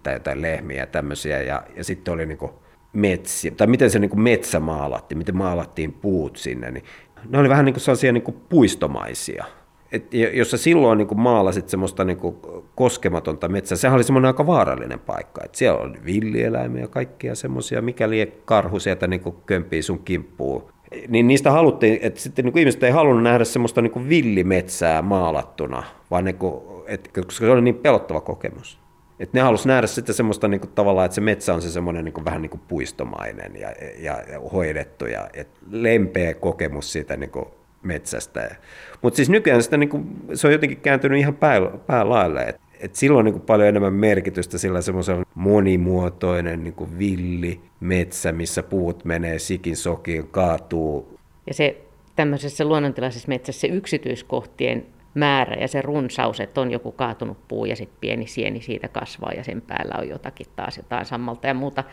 tai 0.03 0.13
jotain 0.13 0.43
lehmiä 0.43 0.83
ja 0.83 0.87
tämmöisiä, 0.87 1.43
ja, 1.43 1.63
ja 1.77 1.85
sitten 1.85 2.15
oli 2.15 2.27
niin 2.27 2.39
kuin 2.39 2.53
metsiä, 2.95 3.51
tai 3.51 3.67
miten 3.67 3.91
se 3.91 3.99
niin 3.99 4.11
kuin 4.11 4.21
metsä 4.21 4.61
maalattiin, 4.61 5.19
miten 5.19 5.37
maalattiin 5.37 5.93
puut 5.93 6.37
sinne, 6.37 6.71
niin 6.71 6.85
ne 7.29 7.39
oli 7.39 7.49
vähän 7.49 7.65
niin 7.65 7.75
kuin 7.75 7.81
sellaisia 7.81 8.13
niin 8.13 8.23
kuin 8.23 8.37
puistomaisia. 8.49 9.45
Et 9.93 10.15
jos 10.15 10.51
sä 10.51 10.57
silloin 10.57 10.99
niin 10.99 11.09
kuin 11.09 11.21
maalasit 11.21 11.69
semmoista 11.69 12.05
niin 12.05 12.17
kuin 12.17 12.37
koskematonta 12.75 13.49
metsää, 13.49 13.79
sehän 13.79 13.95
oli 13.95 14.05
semmoinen 14.05 14.27
aika 14.27 14.47
vaarallinen 14.47 14.99
paikka. 14.99 15.45
Et 15.45 15.55
siellä 15.55 15.81
oli 15.81 15.99
villieläimiä 16.05 16.83
ja 16.83 16.89
kaikkia 16.89 17.35
semmoisia, 17.35 17.83
mikäli 17.83 18.33
karhu 18.45 18.81
sieltä 18.81 19.07
niin 19.07 19.21
kuin 19.21 19.37
kömpii 19.47 19.83
sun 19.83 19.99
kimppuun 19.99 20.75
niin 21.09 21.27
niistä 21.27 21.51
haluttiin, 21.51 21.99
että 22.03 22.21
sitten 22.21 22.45
niin 22.45 22.59
ihmiset 22.59 22.83
ei 22.83 22.91
halunnut 22.91 23.23
nähdä 23.23 23.45
semmoista 23.45 23.83
niin 23.83 23.91
kuin 23.91 24.09
villimetsää 24.09 25.03
maalattuna, 25.03 25.83
vaan 26.11 26.25
niin 26.25 26.37
kuin, 26.37 26.63
että, 26.87 27.21
koska 27.21 27.47
se 27.47 27.51
oli 27.51 27.63
niin 27.63 27.75
pelottava 27.75 28.21
kokemus. 28.21 28.84
Että 29.21 29.39
ne 29.39 29.43
halusivat 29.43 29.75
nähdä 29.75 29.87
sitten 29.87 30.15
semmoista 30.15 30.49
niin 30.49 30.61
kuin, 30.61 30.71
tavallaan, 30.75 31.05
että 31.05 31.15
se 31.15 31.21
metsä 31.21 31.55
on 31.55 31.63
se 31.63 31.71
semmoinen 31.71 32.05
niin 32.05 32.25
vähän 32.25 32.43
niin 32.43 32.51
kuin 32.51 32.63
puistomainen 32.69 33.57
ja, 33.57 33.73
ja, 33.99 34.23
ja 34.33 34.41
hoidettu 34.53 35.07
ja 35.07 35.29
että 35.35 35.61
lempeä 35.71 36.35
kokemus 36.35 36.93
siitä 36.93 37.17
niin 37.17 37.31
kuin, 37.31 37.47
metsästä. 37.83 38.57
Mutta 39.03 39.17
siis 39.17 39.31
nykyään 39.31 39.63
sitä, 39.63 39.77
niin 39.77 39.89
kuin, 39.89 40.07
se 40.35 40.47
on 40.47 40.53
jotenkin 40.53 40.81
kääntynyt 40.81 41.19
ihan 41.19 41.35
pää, 41.35 41.61
päälaille. 41.87 42.43
Et 42.43 42.61
et 42.81 42.95
sillä 42.95 43.19
on 43.19 43.25
niin 43.25 43.41
paljon 43.41 43.69
enemmän 43.69 43.93
merkitystä 43.93 44.59
sillä 44.59 44.81
semmoisella 44.81 45.25
monimuotoinen 45.35 46.65
niin 46.65 46.99
villi 46.99 47.61
metsä, 47.81 48.33
missä 48.33 48.63
puut 48.63 49.05
menee 49.05 49.39
sikin 49.39 49.77
sokiin, 49.77 50.29
kaatuu. 50.29 51.19
Ja 51.47 51.55
se 51.55 51.85
tämmöisessä 52.17 52.65
luonnontilaisessa 52.65 53.29
metsässä 53.29 53.61
se 53.61 53.67
yksityiskohtien 53.67 54.87
määrä 55.15 55.57
ja 55.61 55.69
se 55.69 55.83
runsaus, 55.83 56.41
että 56.41 56.61
on 56.61 56.71
joku 56.71 56.93
kaatunut 56.93 57.49
puu 57.49 57.65
ja 57.65 57.77
sitten 57.77 57.99
pieni 58.01 58.27
sieni 58.27 58.61
siitä 58.61 58.89
kasvaa 58.89 59.33
ja 59.33 59.45
sen 59.45 59.63
päällä 59.63 59.95
on 59.99 60.09
jotakin 60.09 60.47
taas 60.57 60.77
jotain 60.77 61.05
sammalta 61.05 61.47
ja 61.47 61.55
muuta. 61.55 61.85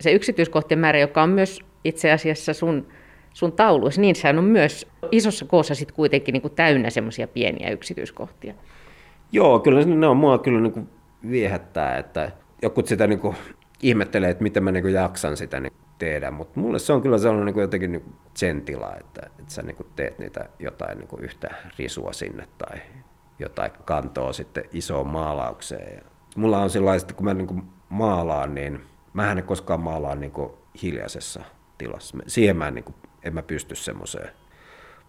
Se 0.00 0.12
yksityiskohtien 0.12 0.78
määrä, 0.78 0.98
joka 0.98 1.22
on 1.22 1.28
myös 1.28 1.60
itse 1.84 2.12
asiassa 2.12 2.52
sun, 2.52 2.86
sun 3.32 3.52
tauluissa, 3.52 4.00
niin 4.00 4.14
sehän 4.14 4.38
on 4.38 4.44
myös 4.44 4.86
isossa 5.12 5.44
koossa 5.44 5.74
sitten 5.74 5.96
kuitenkin 5.96 6.32
niin 6.32 6.42
kuin 6.42 6.54
täynnä 6.54 6.90
semmoisia 6.90 7.28
pieniä 7.28 7.70
yksityiskohtia. 7.70 8.54
Joo, 9.32 9.58
kyllä 9.58 9.84
ne 9.84 10.06
on 10.06 10.16
mua 10.16 10.38
kyllä 10.38 10.60
niin 10.60 10.72
kuin 10.72 10.88
viehättää, 11.30 11.98
että 11.98 12.30
joku 12.62 12.82
sitä 12.86 13.06
niin 13.06 13.20
kuin 13.20 13.36
ihmettelee, 13.82 14.30
että 14.30 14.42
miten 14.42 14.64
mä 14.64 14.72
niin 14.72 14.82
kuin 14.82 14.94
jaksan 14.94 15.36
sitä 15.36 15.60
niin 15.60 15.72
tehdä, 15.98 16.30
mutta 16.30 16.60
mulle 16.60 16.78
se 16.78 16.92
on 16.92 17.02
kyllä 17.02 17.18
sellainen 17.18 17.46
niin 17.46 17.54
kuin 17.54 17.62
jotenkin 17.62 17.92
niin 17.92 18.02
kuin 18.02 18.14
sen 18.34 18.62
tila, 18.62 18.96
että, 19.00 19.20
että 19.26 19.54
sä 19.54 19.62
niin 19.62 19.76
kuin 19.76 19.86
teet 19.96 20.18
niitä 20.18 20.48
jotain 20.58 20.98
niin 20.98 21.08
kuin 21.08 21.24
yhtä 21.24 21.54
risua 21.78 22.12
sinne 22.12 22.48
tai 22.58 22.78
jotain 23.38 23.70
kantoa 23.84 24.32
sitten 24.32 24.64
isoon 24.72 25.06
maalaukseen. 25.06 25.94
Ja 25.96 26.02
mulla 26.36 26.58
on 26.58 26.70
sellaista, 26.70 27.14
kun 27.14 27.24
mä 27.24 27.34
niin 27.34 27.46
kuin 27.46 27.62
maalaan, 27.88 28.54
niin 28.54 28.80
mä 29.12 29.32
en 29.32 29.44
koskaan 29.44 29.80
maalaa 29.80 30.14
niin 30.14 30.32
kuin 30.32 30.52
hiljaisessa 30.82 31.40
tilassa. 31.78 32.18
Siihen 32.26 32.56
mä 32.56 32.68
en, 32.68 32.74
niin 32.74 32.84
kuin, 32.84 32.94
en 33.22 33.34
mä 33.34 33.42
pysty 33.42 33.74
semmoiseen 33.74 34.30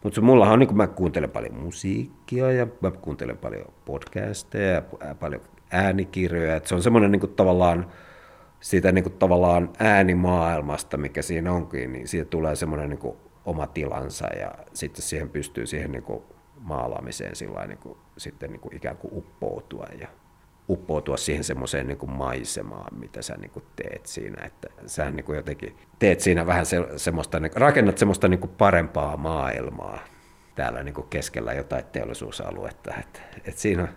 mutta 0.06 0.22
mulla 0.22 0.50
on, 0.50 0.60
niin 0.60 0.68
kun 0.68 0.78
mä 0.78 0.88
kuuntelen 0.88 1.30
paljon 1.30 1.54
musiikkia 1.54 2.52
ja 2.52 2.68
mä 2.82 2.92
kuuntelen 2.92 3.38
paljon 3.38 3.66
podcasteja 3.86 4.74
ja 5.08 5.16
paljon 5.20 5.42
äänikirjoja. 5.72 6.56
Et 6.56 6.68
se 6.68 6.76
on 6.76 6.82
semmoinen 6.82 7.12
niin 7.12 7.34
tavallaan 7.36 7.92
siitä 8.66 8.92
niin 8.92 9.04
kuin, 9.04 9.14
tavallaan 9.14 9.70
äänimaailmasta, 9.80 10.98
mikä 10.98 11.22
siinä 11.22 11.54
onkin, 11.54 11.94
niin 11.94 12.08
siitä 12.08 12.30
tulee 12.30 12.56
semmoinen 12.56 12.90
niin 12.90 13.14
oma 13.46 13.68
tilansa 13.68 14.28
ja 14.28 14.52
sitten 14.74 15.02
siihen 15.02 15.30
pystyy 15.30 15.66
siihen 15.66 15.92
niin 15.92 16.04
kuin, 16.04 16.24
maalaamiseen 16.60 17.36
sillä 17.36 17.68
niin 17.68 17.78
kuin, 17.78 17.98
sitten 18.18 18.52
niin 18.52 18.60
kuin, 18.60 18.76
ikään 18.76 18.98
kuin 18.98 19.14
uppoutua 19.18 19.86
ja 20.00 20.08
uppoutua 20.70 21.18
siihen 21.18 21.44
semmoiseen 21.44 21.88
niin 21.88 22.10
maisemaan, 22.12 23.00
mitä 23.00 23.22
sä 23.22 23.36
niin 23.38 23.52
kuin 23.52 23.66
teet 23.76 24.06
siinä. 24.06 24.46
Että 24.46 24.68
sä 24.86 25.12
niin 25.12 25.26
kuin 25.26 25.36
jotenkin 25.36 25.78
teet 26.00 26.20
siinä 26.20 26.46
vähän 26.46 26.66
se, 26.66 26.78
semmoista, 26.98 27.40
niin, 27.40 27.52
rakennat 27.56 27.98
semmoista 27.98 28.28
niin 28.28 28.40
kuin 28.40 28.52
parempaa 28.58 29.18
maailmaa 29.18 30.00
täällä 30.56 30.84
niin 30.84 30.96
kuin 30.96 31.08
keskellä 31.10 31.54
jotain 31.54 31.86
teollisuusaluetta. 31.86 32.94
Että, 33.00 33.20
että 33.38 33.62
siinä, 33.62 33.88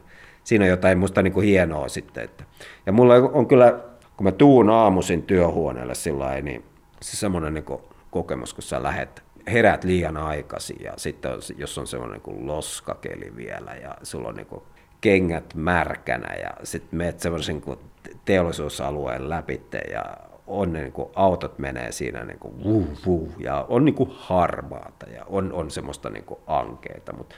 siinä 0.45 0.65
on 0.65 0.71
jotain 0.71 0.99
musta 0.99 1.23
niin 1.23 1.33
kuin 1.33 1.47
hienoa 1.47 1.89
sitten. 1.89 2.25
Että. 2.25 2.45
Ja 2.87 2.93
mulla 2.93 3.15
on 3.15 3.47
kyllä, 3.47 3.89
kun 4.19 4.25
mä 4.25 4.33
tuun 4.33 4.71
aamuisin 4.71 5.23
työhuoneelle 5.23 5.95
sillä 5.95 6.41
niin 6.41 6.65
se 7.03 7.17
semmoinen 7.17 7.55
niin 7.55 7.65
kokemus, 8.11 8.55
kun 8.55 8.63
sä 8.63 8.83
lähet 8.83 9.23
herät 9.47 9.85
liian 9.85 10.17
aikaisin 10.17 10.77
ja 10.81 10.93
sitten 10.97 11.31
jos 11.57 11.79
on 11.79 11.87
semmoinen 11.87 12.21
niin 12.27 12.47
loskakeli 12.47 13.37
vielä 13.37 13.75
ja 13.75 13.95
sulla 14.03 14.29
on 14.29 14.35
niin 14.35 14.47
kuin 14.47 14.63
kengät 15.01 15.55
märkänä 15.55 16.35
ja 16.35 16.51
sitten 16.63 16.97
menet 16.97 17.21
semmoisen 17.21 17.61
kuin 17.61 17.79
teollisuusalueen 18.25 19.29
läpi 19.29 19.61
ja 19.93 20.05
on 20.47 20.73
niin 20.73 20.93
kuin, 20.93 21.09
autot 21.15 21.59
menee 21.59 21.93
siinä 21.93 22.25
niin 22.25 22.39
kuin, 22.39 22.65
vuh, 22.65 22.87
vuh, 23.07 23.29
ja 23.39 23.67
on 23.69 23.85
niin 23.85 23.95
kuin 23.95 24.11
harmaata 24.13 25.07
ja 25.11 25.25
on, 25.29 25.53
on 25.53 25.71
semmoista 25.71 26.11
niin 26.11 26.25
kuin 26.25 26.41
ankeita. 26.47 27.13
Mutta 27.13 27.35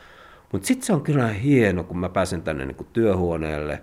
mut 0.53 0.65
sitten 0.65 0.87
se 0.87 0.93
on 0.93 1.03
kyllä 1.03 1.29
hieno, 1.29 1.85
kun 1.85 1.99
mä 1.99 2.09
pääsen 2.09 2.43
tänne 2.43 2.67
niin 2.67 2.77
kuin 2.77 2.89
työhuoneelle, 2.93 3.83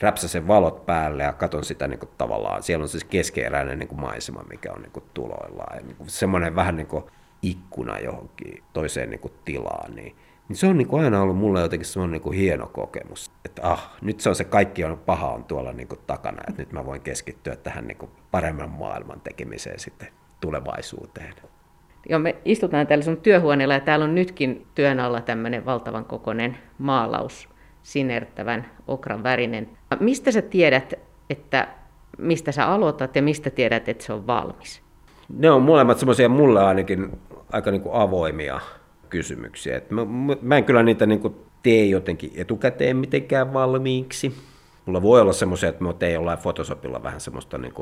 räpsäsen 0.00 0.48
valot 0.48 0.86
päälle 0.86 1.22
ja 1.22 1.32
katon 1.32 1.64
sitä 1.64 1.88
niin 1.88 1.98
kuin, 1.98 2.10
tavallaan, 2.18 2.62
siellä 2.62 2.82
on 2.82 2.88
siis 2.88 3.04
keskeeräinen 3.04 3.78
niin 3.78 3.88
kuin 3.88 4.00
maisema, 4.00 4.44
mikä 4.50 4.72
on 4.72 4.82
niin 4.82 4.92
kuin, 4.92 5.04
tuloillaan. 5.14 5.76
Ja, 5.76 5.82
niin 5.82 5.96
kuin, 5.96 6.10
semmoinen 6.10 6.56
vähän 6.56 6.76
niin 6.76 6.86
kuin 6.86 7.04
ikkuna 7.42 7.98
johonkin 7.98 8.62
toiseen 8.72 9.10
niin 9.10 9.20
kuin, 9.20 9.32
tilaan, 9.44 9.94
niin 9.94 10.16
niin 10.48 10.56
se 10.56 10.66
on 10.66 10.78
niin 10.78 10.88
kuin 10.88 11.04
aina 11.04 11.22
ollut 11.22 11.36
mulle 11.36 11.60
jotenkin 11.60 11.86
semmoinen 11.86 12.12
niin 12.12 12.22
kuin 12.22 12.38
hieno 12.38 12.66
kokemus, 12.66 13.30
että 13.44 13.62
ah, 13.64 13.90
nyt 14.02 14.20
se 14.20 14.28
on 14.28 14.34
se 14.34 14.44
kaikki 14.44 14.84
on 14.84 14.98
paha 14.98 15.28
on 15.28 15.44
tuolla 15.44 15.72
niin 15.72 15.88
kuin 15.88 16.00
takana, 16.06 16.42
että 16.48 16.62
nyt 16.62 16.72
mä 16.72 16.86
voin 16.86 17.00
keskittyä 17.00 17.56
tähän 17.56 17.86
niin 17.86 17.98
kuin 17.98 18.10
paremman 18.30 18.70
maailman 18.70 19.20
tekemiseen 19.20 19.78
sitten 19.78 20.08
tulevaisuuteen. 20.40 21.34
Joo, 22.08 22.18
me 22.18 22.36
istutaan 22.44 22.86
täällä 22.86 23.04
sun 23.04 23.16
työhuoneella 23.16 23.74
ja 23.74 23.80
täällä 23.80 24.04
on 24.04 24.14
nytkin 24.14 24.66
työn 24.74 25.00
alla 25.00 25.20
tämmöinen 25.20 25.64
valtavan 25.64 26.04
kokoinen 26.04 26.58
maalaus, 26.78 27.48
sinertävän 27.86 28.70
okran 28.86 29.22
värinen. 29.22 29.68
Mistä 30.00 30.32
sä 30.32 30.42
tiedät, 30.42 30.94
että 31.30 31.68
mistä 32.18 32.52
sä 32.52 32.66
aloitat 32.66 33.16
ja 33.16 33.22
mistä 33.22 33.50
tiedät, 33.50 33.88
että 33.88 34.04
se 34.04 34.12
on 34.12 34.26
valmis? 34.26 34.82
Ne 35.28 35.50
on 35.50 35.62
molemmat 35.62 35.98
semmoisia 35.98 36.28
mulle 36.28 36.64
ainakin 36.64 37.18
aika 37.52 37.70
niin 37.70 37.80
kuin 37.80 37.94
avoimia 37.94 38.60
kysymyksiä. 39.08 39.76
Et 39.76 39.90
mä, 39.90 40.06
mä 40.42 40.56
en 40.56 40.64
kyllä 40.64 40.82
niitä 40.82 41.06
niin 41.06 41.36
tee 41.62 41.84
jotenkin 41.84 42.32
etukäteen 42.34 42.96
mitenkään 42.96 43.52
valmiiksi. 43.52 44.34
Mulla 44.86 45.02
voi 45.02 45.20
olla 45.20 45.32
semmoisia, 45.32 45.68
että 45.68 45.84
mä 45.84 45.92
teen 45.92 46.14
jollain 46.14 46.38
Photoshopilla 46.38 47.02
vähän 47.02 47.20
semmoista 47.20 47.58
niin 47.58 47.74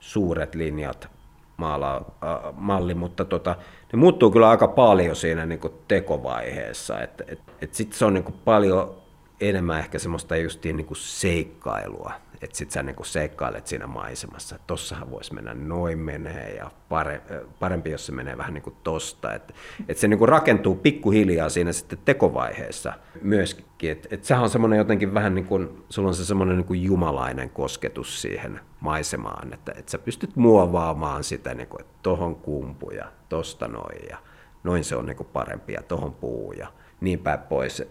suuret 0.00 0.54
linjat 0.54 1.08
maala, 1.56 1.96
äh, 1.96 2.54
malli, 2.56 2.94
mutta 2.94 3.24
tota, 3.24 3.56
ne 3.92 3.98
muuttuu 3.98 4.30
kyllä 4.30 4.50
aika 4.50 4.68
paljon 4.68 5.16
siinä 5.16 5.46
niin 5.46 5.60
kuin 5.60 5.72
tekovaiheessa. 5.88 7.00
Et, 7.00 7.22
et, 7.28 7.40
et 7.60 7.74
sitten 7.74 7.98
se 7.98 8.04
on 8.04 8.14
niin 8.14 8.24
kuin 8.24 8.36
paljon 8.44 9.05
enemmän 9.40 9.78
ehkä 9.78 9.98
semmoista 9.98 10.36
justiin 10.36 10.76
niin 10.76 10.86
kuin 10.86 10.96
seikkailua 10.96 12.12
että 12.42 12.56
sit 12.56 12.70
sä 12.70 12.82
niinku 12.82 13.04
seikkailet 13.04 13.66
siinä 13.66 13.86
maisemassa, 13.86 14.54
että 14.54 14.66
tossahan 14.66 15.10
voisi 15.10 15.34
mennä 15.34 15.54
noin 15.54 15.98
menee 15.98 16.54
ja 16.54 16.70
pare, 16.88 17.22
parempi, 17.60 17.90
jos 17.90 18.06
se 18.06 18.12
menee 18.12 18.38
vähän 18.38 18.54
niin 18.54 18.62
kuin 18.62 18.76
tosta. 18.84 19.34
Että 19.34 19.54
et 19.88 19.98
se 19.98 20.08
niinku 20.08 20.26
rakentuu 20.26 20.74
pikkuhiljaa 20.74 21.48
siinä 21.48 21.72
sitten 21.72 21.98
tekovaiheessa 22.04 22.92
myöskin. 23.22 23.90
Että 23.90 24.08
et 24.10 24.24
sehän 24.24 24.42
on 24.42 24.50
semmoinen 24.50 24.76
jotenkin 24.76 25.14
vähän 25.14 25.34
niin 25.34 25.46
kuin, 25.46 25.84
sulla 25.88 26.08
on 26.08 26.14
se 26.14 26.24
semmoinen 26.24 26.56
niin 26.56 26.66
kuin 26.66 26.82
jumalainen 26.82 27.50
kosketus 27.50 28.22
siihen 28.22 28.60
maisemaan, 28.80 29.52
että 29.52 29.72
et 29.76 29.88
sä 29.88 29.98
pystyt 29.98 30.36
muovaamaan 30.36 31.24
sitä, 31.24 31.54
niin 31.54 31.68
kuin, 31.68 31.80
että 31.80 31.94
tohon 32.02 32.36
kumpu 32.36 32.90
ja 32.90 33.12
tosta 33.28 33.68
noin 33.68 34.08
ja 34.10 34.18
noin 34.64 34.84
se 34.84 34.96
on 34.96 35.06
niin 35.06 35.16
kuin 35.16 35.28
parempi 35.32 35.72
ja 35.72 35.82
tohon 35.82 36.14
puu 36.14 36.52
ja 36.52 36.72
niin 37.00 37.18
päin 37.18 37.38
pois. 37.38 37.82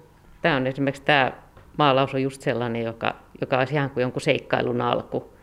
Tämä 0.46 0.58
on 0.58 0.68
esimerkiksi 0.68 1.02
tämä 1.02 1.32
maalaus 1.78 2.14
on 2.14 2.22
just 2.22 2.42
sellainen, 2.42 2.84
joka, 2.84 3.16
joka 3.42 3.58
olisi 3.58 3.74
ihan 3.74 3.90
kuin 3.90 4.02
jonkun 4.02 4.22
seikkailun 4.22 4.82
alku, 4.82 5.34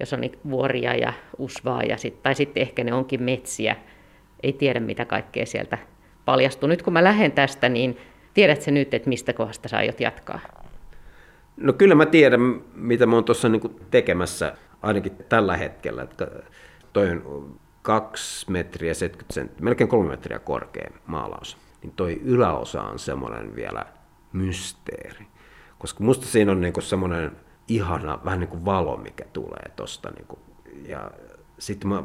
jos 0.00 0.12
on 0.12 0.20
vuoria 0.50 0.94
ja 0.94 1.12
usvaa, 1.38 1.82
ja 1.82 1.96
sit, 1.96 2.22
tai 2.22 2.34
sitten 2.34 2.60
ehkä 2.60 2.84
ne 2.84 2.94
onkin 2.94 3.22
metsiä. 3.22 3.76
Ei 4.42 4.52
tiedä, 4.52 4.80
mitä 4.80 5.04
kaikkea 5.04 5.46
sieltä 5.46 5.78
paljastuu. 6.24 6.68
Nyt 6.68 6.82
kun 6.82 6.92
mä 6.92 7.04
lähden 7.04 7.32
tästä, 7.32 7.68
niin 7.68 7.96
tiedätkö 8.34 8.70
nyt, 8.70 8.94
että 8.94 9.08
mistä 9.08 9.32
kohdasta 9.32 9.68
sä 9.68 9.76
aiot 9.76 10.00
jatkaa? 10.00 10.40
No 11.56 11.72
kyllä 11.72 11.94
mä 11.94 12.06
tiedän, 12.06 12.40
mitä 12.74 13.06
mä 13.06 13.14
oon 13.14 13.24
tuossa 13.24 13.48
niinku 13.48 13.80
tekemässä, 13.90 14.54
ainakin 14.82 15.12
tällä 15.28 15.56
hetkellä. 15.56 16.02
Että 16.02 16.28
toi 16.92 17.10
on 17.10 17.60
2 17.82 18.50
metriä 18.50 18.94
70 18.94 19.34
senttiä, 19.34 19.64
melkein 19.64 19.88
3 19.88 20.08
metriä 20.08 20.38
korkea 20.38 20.90
maalaus. 21.06 21.56
Niin 21.82 21.92
toi 21.96 22.20
yläosa 22.24 22.82
on 22.82 22.98
semmoinen 22.98 23.56
vielä 23.56 23.99
mysteeri. 24.32 25.26
Koska 25.78 26.04
musta 26.04 26.26
siinä 26.26 26.52
on 26.52 26.60
niinku 26.60 26.80
semmoinen 26.80 27.32
ihana 27.68 28.18
vähän 28.24 28.40
niin 28.40 28.48
kuin 28.48 28.64
valo, 28.64 28.96
mikä 28.96 29.24
tulee 29.32 29.70
tosta. 29.76 30.10
Niinku, 30.10 30.38
ja 30.88 31.10
sitten 31.58 31.88
mä, 31.88 32.02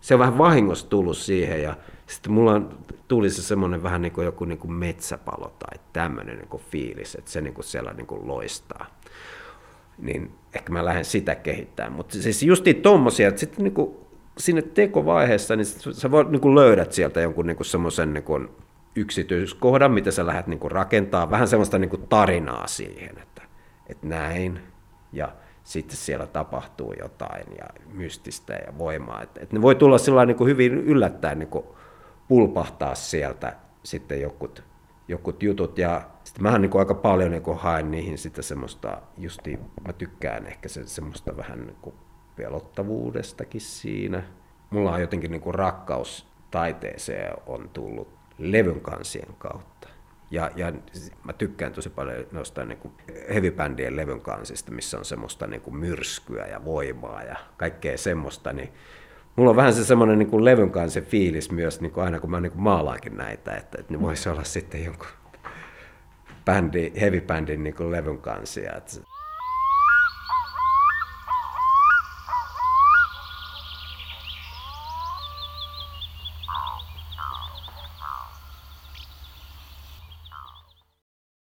se 0.00 0.14
on 0.14 0.20
vähän 0.20 0.38
vahingossa 0.38 0.88
tullut 0.88 1.16
siihen 1.16 1.62
ja 1.62 1.76
sitten 2.06 2.32
mulla 2.32 2.62
tuli 3.08 3.30
se 3.30 3.42
semmoinen 3.42 3.82
vähän 3.82 4.02
niin 4.02 4.12
kuin 4.12 4.24
joku 4.24 4.44
niin 4.44 4.58
kuin 4.58 4.72
metsäpalo 4.72 5.52
tai 5.58 5.78
tämmöinen 5.92 6.36
niin 6.36 6.48
kuin 6.48 6.62
fiilis, 6.70 7.14
että 7.14 7.30
se 7.30 7.40
niin 7.40 7.54
kuin 7.54 7.64
siellä 7.64 7.92
niin 7.92 8.06
kuin 8.06 8.28
loistaa. 8.28 8.86
Niin 9.98 10.34
ehkä 10.54 10.72
mä 10.72 10.84
lähden 10.84 11.04
sitä 11.04 11.34
kehittämään. 11.34 11.92
Mutta 11.92 12.22
siis 12.22 12.42
justiin 12.42 12.82
tommosia, 12.82 13.28
että 13.28 13.40
sitten 13.40 13.64
niin 13.64 13.74
kuin 13.74 13.96
sinne 14.38 14.62
tekovaiheessa, 14.62 15.56
niin 15.56 15.66
sä 15.66 16.10
voit, 16.10 16.30
niin 16.30 16.40
kuin 16.40 16.54
löydät 16.54 16.92
sieltä 16.92 17.20
jonkun 17.20 17.46
niin 17.46 17.64
semmoisen 17.64 18.14
niin 18.14 18.24
kuin 18.24 18.48
yksityiskohdan, 18.96 19.92
mitä 19.92 20.10
sä 20.10 20.26
lähdet 20.26 20.46
niin 20.46 20.70
rakentaa, 20.70 21.30
vähän 21.30 21.48
semmoista 21.48 21.78
niin 21.78 21.90
kuin 21.90 22.08
tarinaa 22.08 22.66
siihen, 22.66 23.18
että, 23.18 23.42
että 23.86 24.06
näin, 24.06 24.60
ja 25.12 25.32
sitten 25.64 25.96
siellä 25.96 26.26
tapahtuu 26.26 26.94
jotain 27.00 27.46
ja 27.58 27.66
mystistä 27.92 28.52
ja 28.52 28.78
voimaa. 28.78 29.22
Että, 29.22 29.40
että 29.40 29.56
ne 29.56 29.62
voi 29.62 29.74
tulla 29.74 29.98
sillä 29.98 30.26
niin 30.26 30.36
kuin 30.36 30.50
hyvin 30.50 30.72
yllättäen 30.72 31.38
niin 31.38 31.48
kuin 31.48 31.64
pulpahtaa 32.28 32.94
sieltä 32.94 33.56
sitten 33.82 34.20
jokut, 34.20 34.64
jokut 35.08 35.42
jutut. 35.42 35.78
Ja 35.78 36.02
sitten 36.24 36.42
mähän 36.42 36.60
niin 36.62 36.70
kuin 36.70 36.80
aika 36.80 36.94
paljon 36.94 37.30
niin 37.30 37.42
kuin 37.42 37.58
haen 37.58 37.90
niihin 37.90 38.18
sitä 38.18 38.42
semmoista, 38.42 38.98
justi 39.18 39.58
mä 39.86 39.92
tykkään 39.92 40.46
ehkä 40.46 40.68
se, 40.68 40.86
semmoista 40.86 41.36
vähän 41.36 41.66
niin 41.66 41.78
kuin 41.82 41.94
pelottavuudestakin 42.36 43.60
siinä. 43.60 44.22
Mulla 44.70 44.92
on 44.92 45.00
jotenkin 45.00 45.30
niin 45.30 45.42
kuin 45.42 45.54
rakkaus 45.54 46.26
taiteeseen 46.50 47.34
on 47.46 47.70
tullut 47.72 48.21
levyn 48.38 48.80
kansien 48.80 49.34
kautta. 49.38 49.88
Ja, 50.30 50.50
ja 50.56 50.72
mä 51.24 51.32
tykkään 51.32 51.72
tosi 51.72 51.90
paljon 51.90 52.26
noista 52.32 52.64
niin 52.64 52.78
kuin 52.78 52.94
heavy-bändien 53.28 53.96
levyn 53.96 54.20
kansista, 54.20 54.72
missä 54.72 54.98
on 54.98 55.04
semmoista 55.04 55.46
niin 55.46 55.60
kuin 55.60 55.76
myrskyä 55.76 56.46
ja 56.46 56.64
voimaa 56.64 57.22
ja 57.22 57.36
kaikkea 57.56 57.98
semmoista, 57.98 58.52
niin 58.52 58.72
mulla 59.36 59.50
on 59.50 59.56
vähän 59.56 59.74
se 59.74 59.84
semmoinen 59.84 60.18
niin 60.18 60.30
kuin 60.30 60.44
levyn 60.44 60.70
kansi 60.70 61.00
fiilis 61.00 61.50
myös 61.50 61.80
niin 61.80 61.92
kuin 61.92 62.04
aina 62.04 62.20
kun 62.20 62.30
mä 62.30 62.40
niin 62.40 62.52
kuin 62.52 62.62
maalaankin 62.62 63.16
näitä, 63.16 63.56
että, 63.56 63.78
että 63.80 63.92
ne 63.92 64.00
voisi 64.00 64.28
olla 64.28 64.44
sitten 64.44 64.84
jonkun 64.84 65.06
bändi, 66.44 66.92
heavy-bändin 67.00 67.64
niin 67.64 67.74
kuin 67.74 67.92
levyn 67.92 68.18
kansia. 68.18 68.72
Että 68.76 69.11